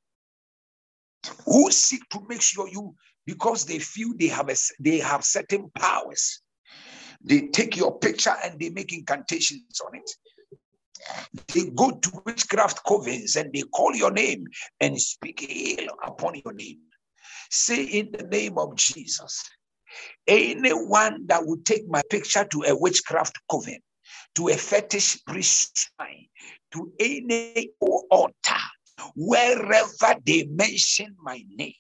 [1.46, 5.70] who seek to make sure you because they feel they have a, they have certain
[5.78, 6.42] powers.
[7.22, 10.10] They take your picture and they make incantations on it
[11.54, 14.46] they go to witchcraft covens and they call your name
[14.80, 16.80] and speak ill upon your name
[17.50, 19.50] say in the name of jesus
[20.28, 23.80] anyone that would take my picture to a witchcraft coven
[24.36, 26.28] to a fetish priest shrine
[26.72, 28.64] to any altar
[29.16, 31.74] wherever they mention my name.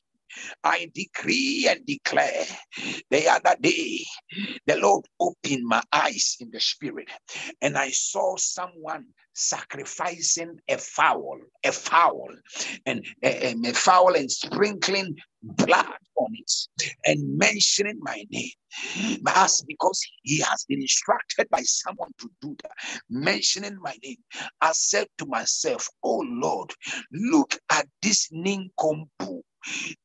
[0.63, 2.45] I decree and declare
[3.09, 4.05] the other day,
[4.67, 7.09] the Lord opened my eyes in the spirit,
[7.61, 12.29] and I saw someone sacrificing a fowl, a fowl,
[12.85, 15.87] and a, a fowl and sprinkling blood
[16.17, 18.51] on it and mentioning my name.
[19.23, 24.17] That's because he has been instructed by someone to do that, mentioning my name.
[24.61, 26.73] I said to myself, Oh Lord,
[27.11, 29.43] look at this nincompoop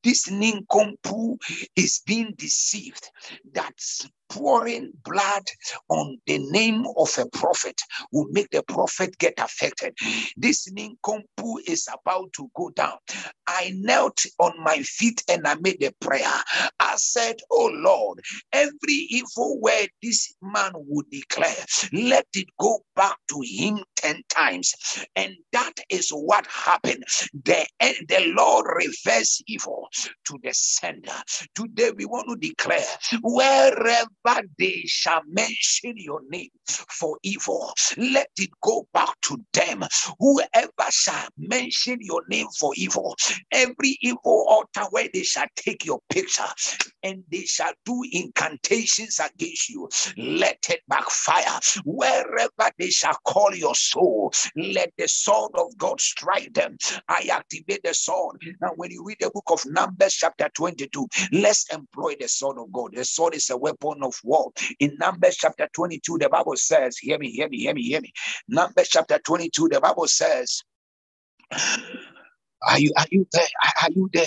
[0.02, 1.42] this nincompoop
[1.76, 3.10] is being deceived.
[3.52, 5.42] That's pouring blood
[5.88, 7.80] on the name of a prophet
[8.12, 9.94] will make the prophet get affected.
[10.36, 12.98] This nincompoop is about to go down.
[13.46, 16.32] I knelt on my feet and I made a prayer.
[16.80, 18.20] I said, Oh Lord,
[18.52, 21.54] every evil word this man would declare,
[21.92, 24.74] let it go back to him 10 times.
[25.16, 27.04] And that is what happened.
[27.44, 29.88] The, the Lord reversed evil
[30.26, 31.12] to the sender.
[31.54, 32.84] Today we want to declare
[33.22, 34.08] wherever
[34.58, 36.50] they shall mention your name
[36.90, 39.84] for evil, let it go back to them.
[40.20, 43.16] Whoever shall mention your name for evil,
[43.52, 46.44] every evil altar where they shall take your picture
[47.02, 51.60] and they shall do incantations against you, let it backfire.
[51.84, 56.76] Wherever they shall call your soul, let the sword of God strike them.
[57.08, 58.38] I activate the sword.
[58.60, 62.72] Now, when you read the book of Numbers, chapter 22, let's employ the sword of
[62.72, 62.92] God.
[62.94, 64.52] The sword is a weapon of war.
[64.80, 68.12] In Numbers chapter 22, the Bible says, Hear me, hear me, hear me, hear me.
[68.48, 70.62] Numbers chapter 22, the Bible says,
[72.68, 73.46] are you are you there?
[73.82, 74.26] Are you there?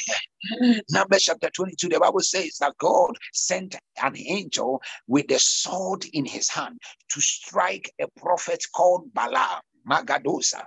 [0.92, 6.26] Numbers chapter 22, the Bible says that God sent an angel with a sword in
[6.26, 6.80] his hand
[7.12, 9.62] to strike a prophet called Balaam.
[9.90, 10.64] Magadosa.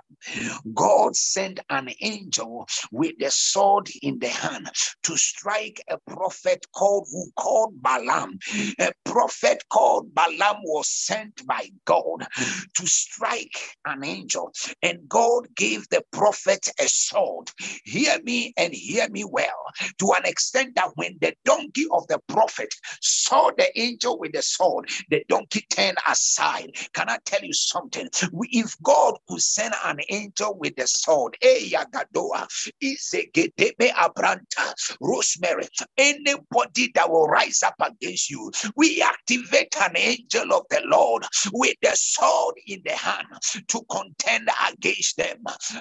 [0.73, 4.69] God sent an angel with the sword in the hand
[5.03, 8.39] to strike a prophet called who called Balaam.
[8.79, 12.27] A prophet called Balaam was sent by God
[12.75, 17.51] to strike an angel, and God gave the prophet a sword.
[17.85, 19.65] Hear me and hear me well.
[19.99, 24.41] To an extent that when the donkey of the prophet saw the angel with the
[24.41, 26.71] sword, the donkey turned aside.
[26.93, 28.07] Can I tell you something?
[28.51, 31.37] If God God could send an angel with the sword.
[31.43, 32.47] Eyagadoa,
[32.83, 40.63] Izegedebe Abranta, Rosemary, anybody that will rise up against you, we activate an angel of
[40.69, 43.27] the Lord with the sword in the hand
[43.69, 45.39] to contend against them.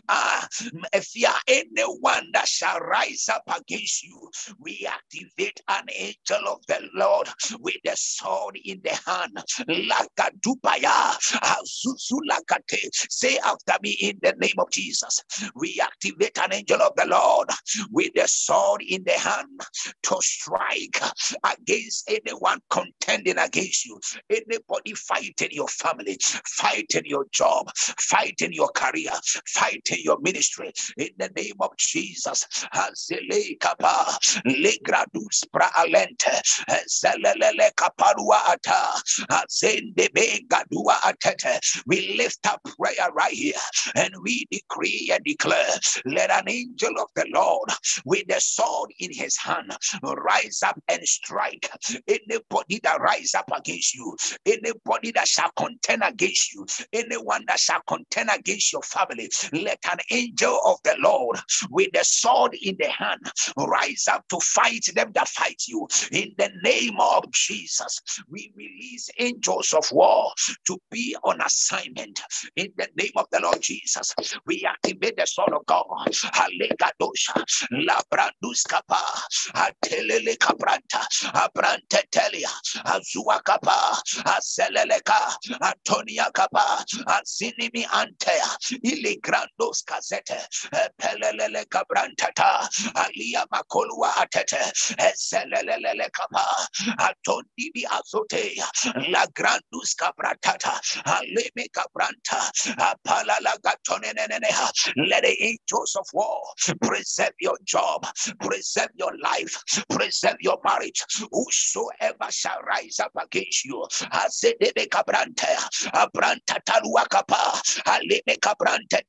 [0.08, 0.48] Ah,
[0.94, 6.60] if you are anyone that shall rise up against you, we activate an angel of
[6.68, 7.28] the Lord
[7.60, 9.38] with the sword in the hand.
[9.68, 12.90] Lakadubaya, Azuzulakate,
[13.20, 15.22] Say after me in the name of Jesus.
[15.54, 17.50] We activate an angel of the Lord
[17.90, 19.60] with the sword in the hand
[20.04, 21.02] to strike
[21.44, 24.00] against anyone contending against you.
[24.30, 29.12] Anybody fighting your family, fighting your job, fighting your career,
[29.48, 30.72] fighting your ministry.
[30.96, 32.46] In the name of Jesus.
[41.86, 43.54] We lift up prayer right here
[43.96, 45.66] and we decree and declare
[46.06, 47.70] let an angel of the Lord
[48.04, 51.70] with the sword in his hand rise up and strike
[52.08, 57.80] anybody that rise up against you, anybody that shall contend against you, anyone that shall
[57.88, 59.30] contend against your family.
[59.52, 61.38] Let an angel of the Lord
[61.70, 63.20] with the sword in the hand
[63.56, 65.86] rise up to fight them that fight you.
[66.12, 70.32] In the name of Jesus, we release angels of war
[70.66, 72.20] to be on assignment
[72.56, 74.14] in the name of the Lord Jesus,
[74.46, 75.86] we activate the sword of God.
[76.42, 79.02] Alegadosha, Labranduskapa,
[79.56, 81.02] Atelele Cabranta,
[81.34, 82.50] Abrantetelia,
[82.86, 90.38] Azuakapa, Aseleleka, Antonia Kapa, Azinimi Antea, Iligrandos Casete,
[91.00, 94.60] Pelele Cabrantata, Alia Makolua Atete,
[95.00, 96.44] Eselele Kapa,
[96.98, 98.56] Atondibi Azote,
[99.10, 102.50] La Grandus Cabratata, Aleme Cabranta,
[104.96, 106.40] let the angels of war
[106.82, 108.06] preserve your job,
[108.40, 111.02] preserve your life, preserve your marriage.
[111.30, 115.54] Whosoever shall rise up against you, Azedebe Cabrante,
[115.94, 119.02] Abranta Taluakapa, Aleme Cabrante,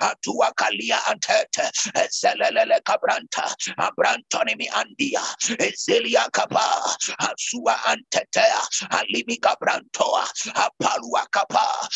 [0.00, 1.70] Atuakalia Antete,
[2.10, 5.22] Zelele Cabranta, Abrantonimi Andia,
[5.58, 11.88] Ezelia Kapa, Asua Antetea, Alimi Cabrantoa, Apalua Kapa,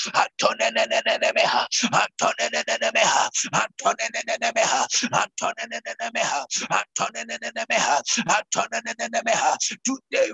[1.06, 1.18] Today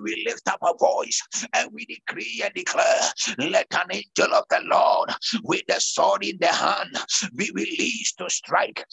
[0.02, 1.22] we lift up a voice
[1.54, 3.00] and we decree and declare,
[3.38, 5.10] let an angel of the Lord
[5.44, 6.96] with the sword in the hand
[7.36, 8.84] be released to strike.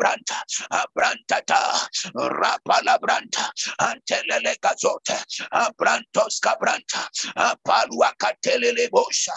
[0.00, 0.40] Branta,
[0.72, 3.50] Abrantata, Rapalabranta,
[3.80, 5.22] Antelele Gazote,
[5.52, 7.06] Abrantos Cabranta,
[7.36, 9.32] Apalua Catelele Bosha,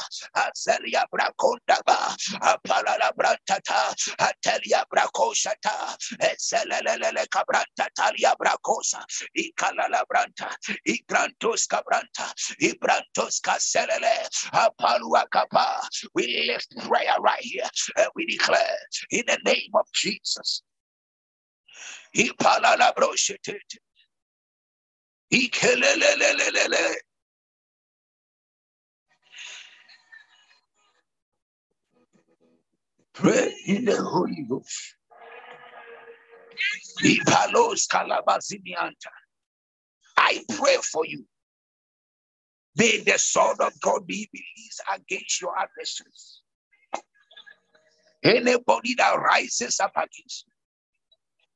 [0.83, 9.03] Azelia Bracondaba, Apalala Brantata, Atelia Bracoshata, Ezelele Cabranta, Talia Bracosa,
[9.37, 10.49] Ikalala Branta,
[10.87, 15.81] Igrantos Cabranta, Ibrantos Caselele, Apalua Capa.
[16.15, 17.63] We lift prayer right here
[17.97, 18.61] and we declare
[19.11, 20.63] in the name of Jesus.
[22.15, 23.57] Ipalala broshete.
[25.33, 26.95] Ikelelelelele.
[33.13, 34.95] Pray in the Holy Ghost.
[40.17, 41.25] I pray for you.
[42.77, 46.41] May the sword of God be released against your adversaries.
[48.23, 50.53] Anybody that rises up against you,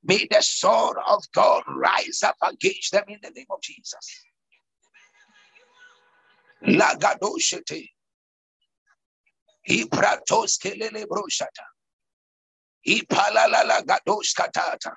[0.04, 4.24] may the sword of God rise up against them in the name of Jesus.
[6.64, 7.90] Lagadoshete.
[9.70, 11.66] Ipratos kelele broshata.
[12.88, 14.94] Ipalala gados katata.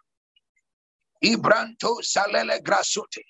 [1.25, 3.23] Ibranto salele grasote.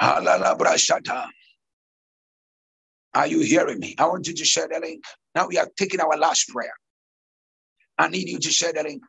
[0.00, 1.28] Halala brashata.
[3.14, 3.94] Are you hearing me?
[3.98, 5.04] I want you to share the link.
[5.34, 6.74] Now we are taking our last prayer.
[7.98, 9.02] I need you to share the link.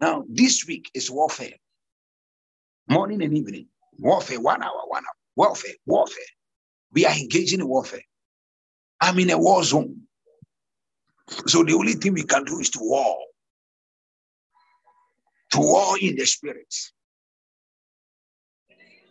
[0.00, 1.54] Now, this week is warfare.
[2.88, 3.68] Morning and evening.
[3.98, 5.14] Warfare, one hour, one hour.
[5.36, 6.24] Warfare, warfare.
[6.92, 8.02] We are engaging in warfare.
[9.00, 10.02] I'm in a war zone.
[11.46, 13.16] So the only thing we can do is to war.
[15.52, 16.74] To war in the spirit.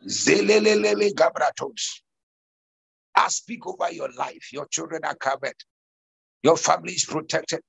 [0.08, 2.02] Zelelelele gabratos.
[3.16, 4.52] I speak over your life.
[4.52, 5.56] Your children are covered.
[6.44, 7.62] Your family is protected.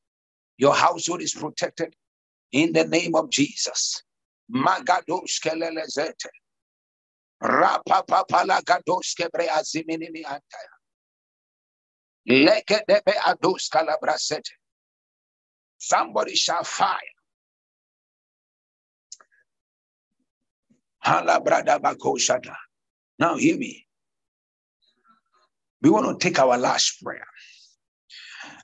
[0.58, 1.94] Your household is protected.
[2.52, 4.02] In the name of Jesus.
[4.54, 6.28] Magados kelelezete.
[7.42, 10.72] Rapapapala gados kebre aziminimi antaya.
[12.28, 14.52] Leke debe ados kalabrasete.
[15.78, 16.98] Somebody shall fire.
[21.04, 22.56] Halabrada bakoshata.
[23.18, 23.86] Now hear me.
[25.82, 27.26] We want to take our last prayer.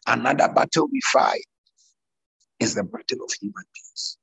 [0.06, 1.44] Another battle we fight
[2.60, 4.18] is the battle of human beings.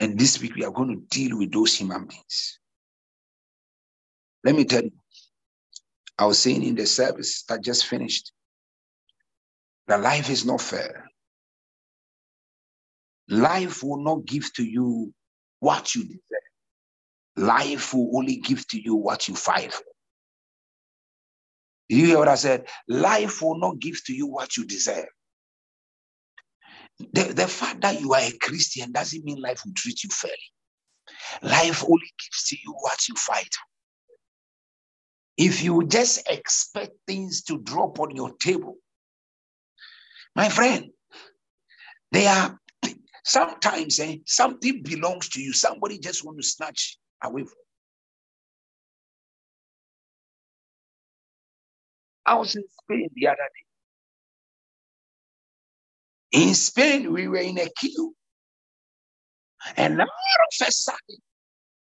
[0.00, 2.59] And this week we are going to deal with those human beings.
[4.44, 4.92] Let me tell you,
[6.18, 8.32] I was saying in the service that just finished
[9.86, 11.06] that life is not fair.
[13.28, 15.12] Life will not give to you
[15.60, 16.18] what you deserve.
[17.36, 19.84] Life will only give to you what you fight for.
[21.88, 22.68] You hear what I said?
[22.88, 25.08] Life will not give to you what you deserve.
[27.12, 30.36] The, the fact that you are a Christian doesn't mean life will treat you fairly.
[31.42, 33.69] Life only gives to you what you fight for.
[35.36, 38.76] If you just expect things to drop on your table,
[40.36, 40.90] my friend,
[42.12, 42.58] they are
[43.24, 45.52] sometimes eh, something belongs to you.
[45.52, 47.52] Somebody just want to snatch away from.
[52.26, 53.64] I was in Spain the other day.
[56.42, 58.14] In Spain, we were in a queue.
[59.76, 61.16] And all of a sudden,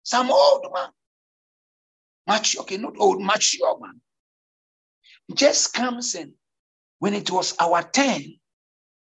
[0.02, 0.88] some old man,
[2.26, 4.00] mature, okay, not old, mature man,
[5.34, 6.34] just comes in
[6.98, 8.22] when it was our turn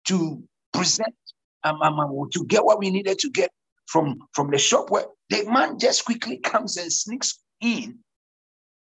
[0.07, 0.43] to
[0.73, 1.15] present
[1.63, 3.51] um, um, um, to get what we needed to get
[3.87, 7.99] from from the shop where the man just quickly comes and sneaks in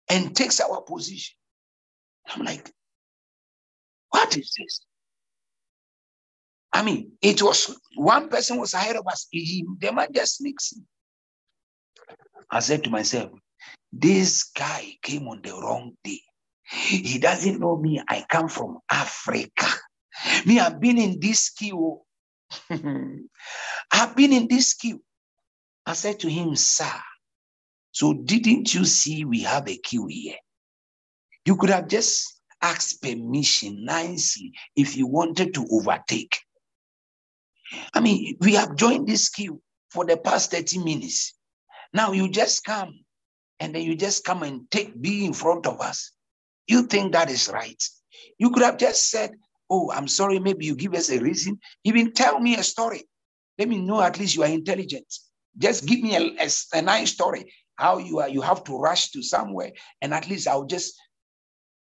[0.09, 1.35] and takes our position.
[2.29, 2.71] I'm like,
[4.11, 4.85] what is this?
[6.73, 9.27] I mean, it was one person was ahead of us.
[9.31, 10.87] He, the man just sneaks in.
[12.51, 13.31] I said to myself,
[13.93, 16.21] this guy came on the wrong day.
[16.65, 18.03] He doesn't know me.
[18.09, 19.67] I come from Africa.
[20.47, 22.01] Me, I've been in this queue.
[22.71, 25.03] I've been in this queue.
[25.85, 26.93] I said to him, Sir,
[27.91, 30.37] so didn't you see we have a queue here?
[31.45, 36.39] You could have just asked permission nicely if you wanted to overtake.
[37.93, 39.61] I mean, we have joined this queue
[39.91, 41.35] for the past 30 minutes.
[41.93, 43.01] Now you just come
[43.63, 46.11] and then you just come and take be in front of us.
[46.67, 47.81] You think that is right.
[48.37, 49.31] You could have just said,
[49.71, 51.61] Oh, I'm sorry, maybe you give us a reason.
[51.85, 53.05] Even tell me a story.
[53.59, 55.07] Let me know at least you are intelligent.
[55.57, 57.53] Just give me a, a, a nice story.
[57.77, 61.01] How you are, you have to rush to somewhere, and at least I'll just,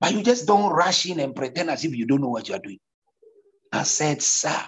[0.00, 2.54] but you just don't rush in and pretend as if you don't know what you
[2.56, 2.78] are doing.
[3.72, 4.60] I said, Sir,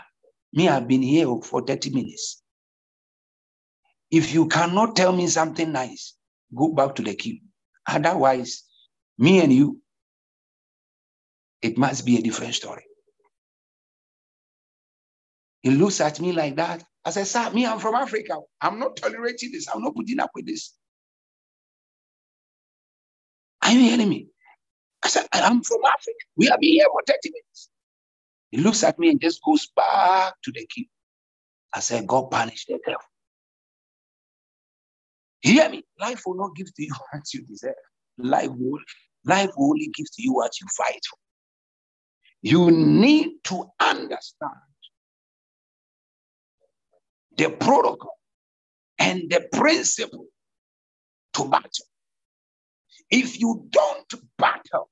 [0.54, 2.42] me, I've been here for 30 minutes.
[4.10, 6.16] If you cannot tell me something nice,
[6.54, 7.40] go back to the queue.
[7.88, 8.64] Otherwise,
[9.18, 9.80] me and you,
[11.62, 12.84] it must be a different story.
[15.62, 16.84] He looks at me like that.
[17.04, 18.38] I said, Sir, me, I'm from Africa.
[18.60, 19.68] I'm not tolerating this.
[19.72, 20.74] I'm not putting up with this.
[23.62, 24.28] Are you hearing me?
[25.04, 26.18] I said, I'm from Africa.
[26.36, 27.70] We have been here for 30 minutes.
[28.50, 30.86] He looks at me and just goes back to the king.
[31.74, 33.00] I said, God punish the devil.
[35.40, 35.84] Hear me?
[36.00, 37.74] Life will not give to you what you deserve.
[38.18, 38.80] Life will,
[39.24, 41.18] life will only give to you what you fight for.
[42.42, 44.52] You need to understand
[47.36, 48.14] the protocol
[48.98, 50.26] and the principle
[51.34, 51.86] to battle.
[53.10, 54.88] If you don't battle,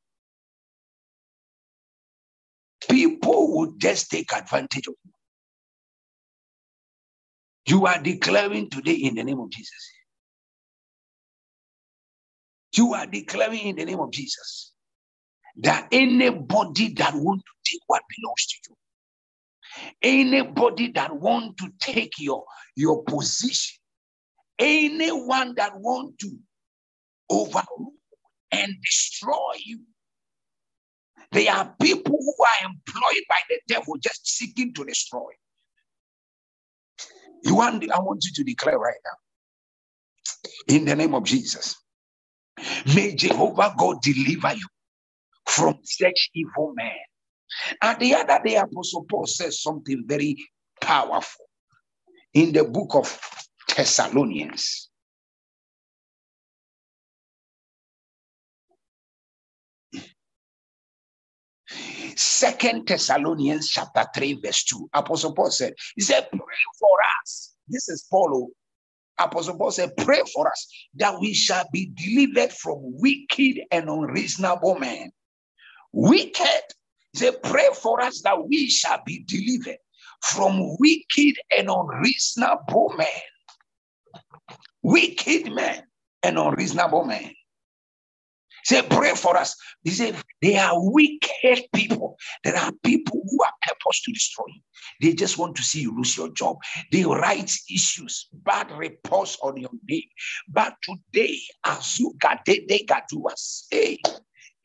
[2.89, 5.11] people will just take advantage of you.
[7.67, 9.94] You are declaring today in the name of Jesus.
[12.77, 14.73] You are declaring in the name of Jesus
[15.59, 18.77] that anybody that want to take what belongs to you,
[20.03, 22.45] anybody that want to take your,
[22.77, 23.79] your position,
[24.59, 26.31] anyone that want to
[27.31, 27.93] overrule
[28.53, 29.81] and destroy you,
[31.33, 35.31] They are people who are employed by the devil just seeking to destroy.
[37.45, 41.77] You want, I want you to declare right now, in the name of Jesus,
[42.95, 44.67] may Jehovah God deliver you
[45.47, 46.93] from such evil men.
[47.83, 50.37] And the other day, Apostle Paul says something very
[50.81, 51.47] powerful
[52.33, 53.19] in the book of
[53.77, 54.91] Thessalonians.
[62.17, 64.91] Second Thessalonians chapter 3, verse 2.
[64.95, 66.41] Apostle Paul said, He said, Pray
[66.79, 67.55] for us.
[67.69, 68.31] This is Paul.
[68.35, 68.51] Oh,
[69.19, 74.77] Apostle Paul said, Pray for us that we shall be delivered from wicked and unreasonable
[74.79, 75.13] men.
[75.93, 76.63] Wicked.
[77.13, 79.79] He said, Pray for us that we shall be delivered
[80.23, 83.07] from wicked and unreasonable men.
[84.83, 85.83] Wicked men
[86.23, 87.33] and unreasonable men.
[88.65, 89.57] Say, pray for us.
[89.83, 92.19] He said, they are wicked people.
[92.45, 94.61] There are people who are purpose to destroy you.
[95.01, 96.59] They just want to see you lose your job.
[96.93, 100.03] They write issues, bad reports on your name.
[100.47, 103.65] But today, as Azuka de de Gaduas.
[103.71, 103.99] Hey,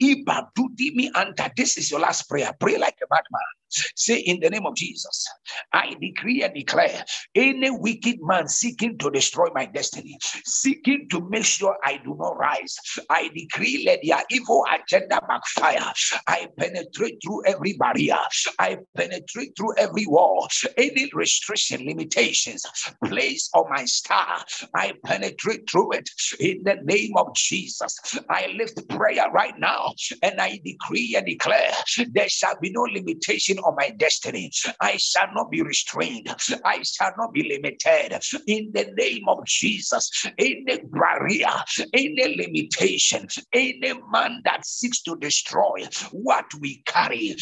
[0.01, 2.51] me and this is your last prayer.
[2.59, 3.58] Pray like a madman.
[3.95, 5.27] Say in the name of Jesus,
[5.73, 7.03] I decree and declare
[7.35, 12.37] any wicked man seeking to destroy my destiny, seeking to make sure I do not
[12.37, 12.77] rise.
[13.09, 15.93] I decree let their evil agenda backfire.
[16.27, 18.17] I penetrate through every barrier.
[18.59, 20.47] I penetrate through every wall.
[20.77, 22.65] Any restriction, limitations
[23.05, 24.43] placed on my star,
[24.75, 26.09] I penetrate through it
[26.39, 28.17] in the name of Jesus.
[28.29, 29.93] I lift prayer right now
[30.23, 31.71] and I decree and declare
[32.11, 34.51] there shall be no limitation on my destiny.
[34.81, 36.33] I shall not be restrained.
[36.65, 38.21] I shall not be limited.
[38.47, 41.47] In the name of Jesus, any barrier,
[41.93, 47.35] any limitation, any man that seeks to destroy what we carry,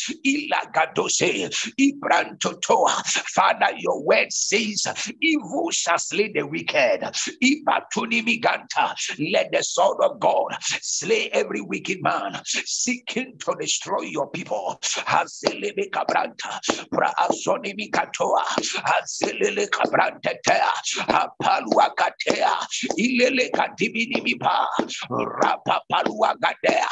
[3.33, 7.01] Father, your word says, evil shall slay the wicked.
[9.19, 14.79] Let the sword of God slay every wicked man seeking to destroy your people.
[16.07, 16.59] Kabranta,
[16.91, 18.43] pra azonimi katoa,
[18.83, 20.71] hazelele kabrantetea,
[21.07, 22.51] apalua katea,
[22.97, 24.67] ilele kadibini mipa,
[25.41, 26.87] rapa palua gadea,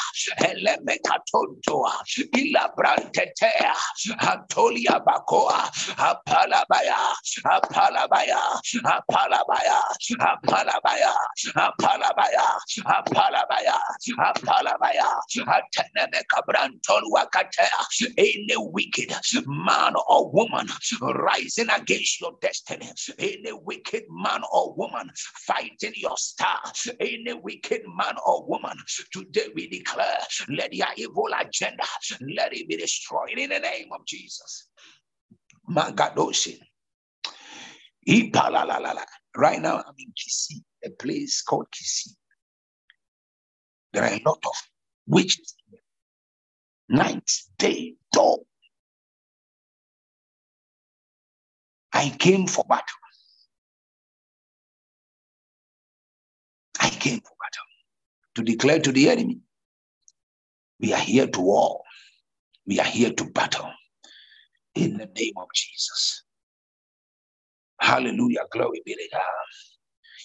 [0.49, 2.03] eleme katontoa,
[2.37, 3.75] ila brantetea,
[4.19, 6.97] antolia bakoa, apalabaya,
[7.43, 8.39] apalabaya,
[8.83, 9.79] apalabaya,
[10.43, 11.01] apalabaya,
[11.55, 12.45] apalabaya,
[12.85, 13.77] apalabaya,
[14.17, 15.07] apalabaya,
[15.47, 17.85] ateneme kabrantol wakatea,
[18.17, 18.55] any
[19.09, 20.67] wicked man or woman
[21.01, 22.89] rising against your destiny,
[23.19, 26.59] any wicked man or woman fighting your star,
[26.99, 28.77] any wicked man or woman,
[29.11, 30.17] today we declare,
[30.49, 31.83] let your evil agenda,
[32.35, 34.67] let it be destroyed in the name of Jesus.
[35.69, 36.59] Magadoshi.
[39.37, 42.13] Right now, I'm in Kisii, a place called Kisii.
[43.93, 44.53] There are a lot of
[45.07, 45.55] witches.
[46.87, 48.39] Night, day, dawn.
[51.95, 52.85] I came for battle.
[56.81, 57.65] I came for battle
[58.35, 59.39] to declare to the enemy,
[60.79, 61.81] we are here to war.
[62.67, 63.71] We are here to battle
[64.75, 66.23] in the name of Jesus.
[67.81, 68.41] Hallelujah.
[68.51, 69.21] Glory be to God.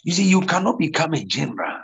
[0.05, 1.81] You see, you cannot become a general.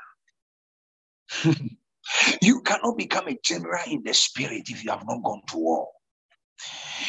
[2.43, 5.89] you cannot become a general in the spirit if you have not gone to war.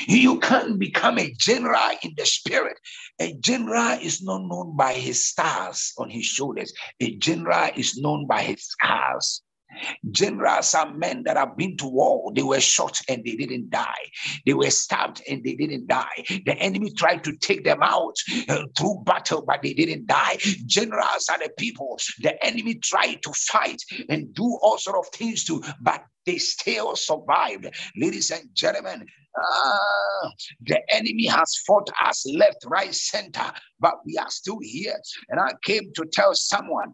[0.07, 2.79] You can't become a general in the spirit.
[3.19, 6.73] A general is not known by his stars on his shoulders.
[6.99, 9.41] A general is known by his scars.
[10.11, 12.31] Generals are men that have been to war.
[12.33, 14.11] They were shot and they didn't die.
[14.45, 16.23] They were stabbed and they didn't die.
[16.45, 18.15] The enemy tried to take them out
[18.49, 20.37] uh, through battle, but they didn't die.
[20.65, 25.43] Generals are the people the enemy tried to fight and do all sort of things
[25.45, 27.67] to, but they still survived.
[27.95, 29.05] Ladies and gentlemen,
[29.39, 30.29] uh,
[30.61, 34.99] the enemy has fought us left, right, center, but we are still here.
[35.29, 36.93] And I came to tell someone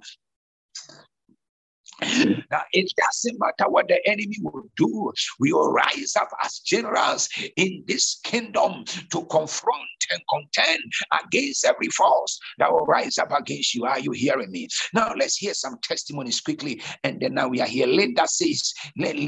[2.51, 7.29] now, it doesn't matter what the enemy will do, we will rise up as generals
[7.57, 9.81] in this kingdom to confront
[10.11, 10.83] and contend
[11.25, 13.85] against every force that will rise up against you.
[13.85, 14.67] Are you hearing me?
[14.93, 16.81] Now, let's hear some testimonies quickly.
[17.03, 17.87] And then now we are here.
[17.87, 18.73] Linda says,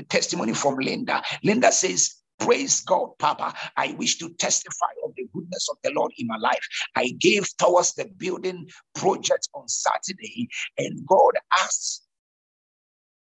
[0.09, 1.21] testimony from Linda.
[1.43, 3.53] Linda says, Praise God, Papa.
[3.77, 6.67] I wish to testify of the goodness of the Lord in my life.
[6.95, 12.04] I gave towards the building project on Saturday, and God asked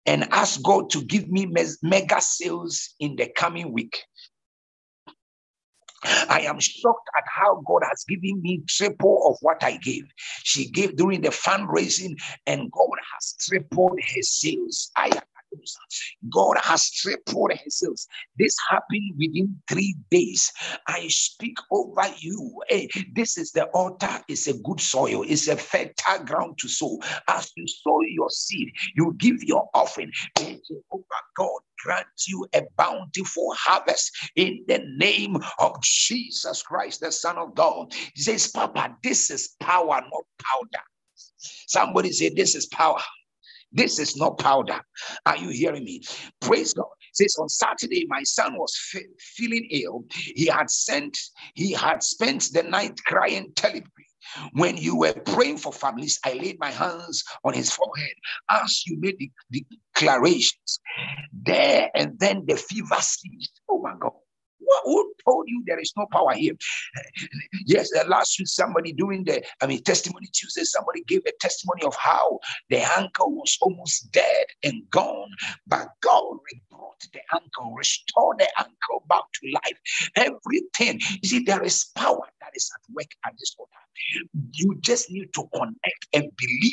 [0.07, 1.47] and ask God to give me
[1.83, 4.03] mega sales in the coming week.
[6.29, 10.05] I am shocked at how God has given me triple of what I gave.
[10.43, 14.91] She gave during the fundraising, and God has tripled her sales.
[14.97, 15.11] I
[16.31, 18.07] God has tripled sales.
[18.39, 20.53] This happened within three days.
[20.87, 22.61] I speak over you.
[22.69, 26.99] Hey, this is the altar, it's a good soil, it's a fertile ground to sow.
[27.29, 30.13] As you sow your seed, you give your offering.
[30.37, 31.05] Jehovah
[31.37, 37.55] God grant you a bountiful harvest in the name of Jesus Christ, the Son of
[37.55, 37.93] God.
[38.15, 40.85] He says, Papa, this is power, not powder.
[41.67, 43.01] Somebody say, This is power
[43.75, 44.81] this is not powder.
[45.27, 46.03] Are you hearing me?
[46.41, 46.87] Praise God.
[47.13, 48.75] says on Saturday, my son was
[49.19, 50.05] feeling ill.
[50.13, 51.19] He had sent,
[51.55, 53.91] he had spent the night crying terribly.
[54.53, 58.15] When you were praying for families, I laid my hands on his forehead
[58.51, 59.19] as you made
[59.51, 59.65] the
[59.95, 60.81] declarations.
[61.33, 63.61] There and then the fever ceased.
[63.69, 64.13] Oh my God.
[64.85, 66.55] Who told you there is no power here?
[67.67, 71.95] Yes, last week somebody doing the, I mean, testimony Tuesday, somebody gave a testimony of
[71.97, 72.39] how
[72.71, 75.31] the ankle was almost dead and gone,
[75.67, 76.39] but God
[76.71, 79.79] brought the ankle, restored the ankle back to life.
[80.17, 81.01] Everything.
[81.23, 83.71] You see, there is power that is at work at this altar.
[84.53, 86.73] You just need to connect and believe,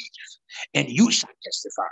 [0.73, 1.83] and you shall testify.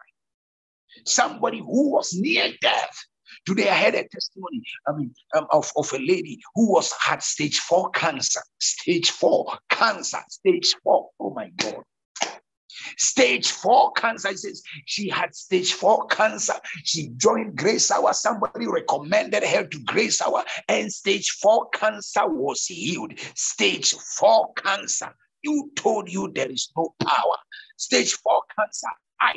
[1.05, 3.05] Somebody who was near death
[3.45, 7.23] Today I had a testimony, I mean, um, of, of a lady who was had
[7.23, 11.09] stage four cancer, stage four cancer, stage four.
[11.19, 11.83] Oh my God.
[12.97, 14.29] Stage four cancer.
[14.29, 16.53] He says she had stage four cancer.
[16.83, 18.13] She joined Grace Hour.
[18.13, 23.13] Somebody recommended her to Grace Hour, and stage four cancer was healed.
[23.35, 25.13] Stage four cancer.
[25.41, 27.37] You told you there is no power.
[27.77, 28.87] Stage four cancer.
[29.21, 29.33] I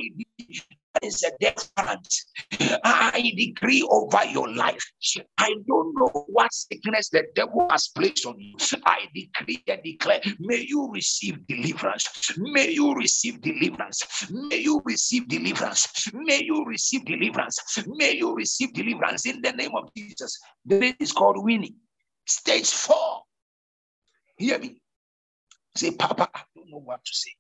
[1.03, 2.27] is a death sentence.
[2.85, 4.83] I decree over your life.
[5.39, 8.57] I don't know what sickness the devil has placed on you.
[8.85, 12.37] I decree and declare, may you receive deliverance.
[12.39, 14.31] May you receive deliverance.
[14.31, 16.11] May you receive deliverance.
[16.13, 17.79] May you receive deliverance.
[17.87, 20.39] May you receive deliverance in the name of Jesus.
[20.67, 21.77] Name is called winning.
[22.27, 23.23] Stage four.
[24.37, 24.81] Hear me.
[25.75, 27.31] Say, Papa, I don't know what to say.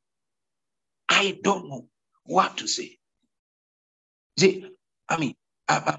[1.08, 1.88] I don't know
[2.24, 2.98] what to say.
[4.38, 4.66] See,
[5.10, 5.34] I mean,
[5.68, 5.98] I'm, I'm,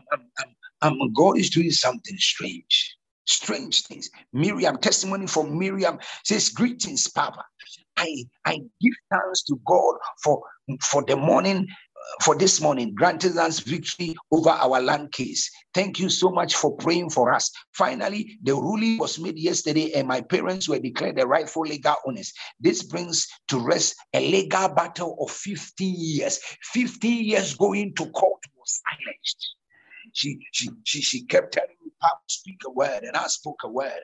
[0.81, 4.11] I'm, God is doing something strange, strange things.
[4.33, 7.43] Miriam, testimony from Miriam says, Greetings, Papa.
[7.97, 10.43] I, I give thanks to God for,
[10.81, 11.67] for the morning
[12.21, 15.49] for this morning, granted us victory over our land case.
[15.73, 17.51] Thank you so much for praying for us.
[17.73, 22.33] Finally, the ruling was made yesterday, and my parents were declared the rightful legal owners.
[22.59, 26.39] This brings to rest a legal battle of 50 years.
[26.71, 29.55] 50 years going to court was silenced.
[30.13, 33.69] She, she, she, she kept telling me, Papa, speak a word, and I spoke a
[33.69, 34.01] word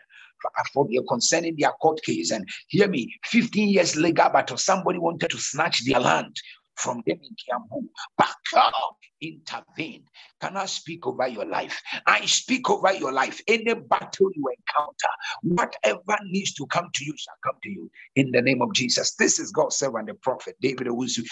[0.73, 2.31] for their concerning their court case.
[2.31, 6.35] And hear me, 15 years legal battle, somebody wanted to snatch their land
[6.79, 7.87] from them in Kiambu.
[8.17, 10.05] Back up, intervene.
[10.41, 11.81] Can I speak over your life?
[12.07, 13.41] I speak over your life.
[13.47, 15.09] Any battle you encounter,
[15.43, 19.15] whatever needs to come to you shall come to you in the name of Jesus.
[19.15, 21.25] This is God's servant, the prophet David Owusu.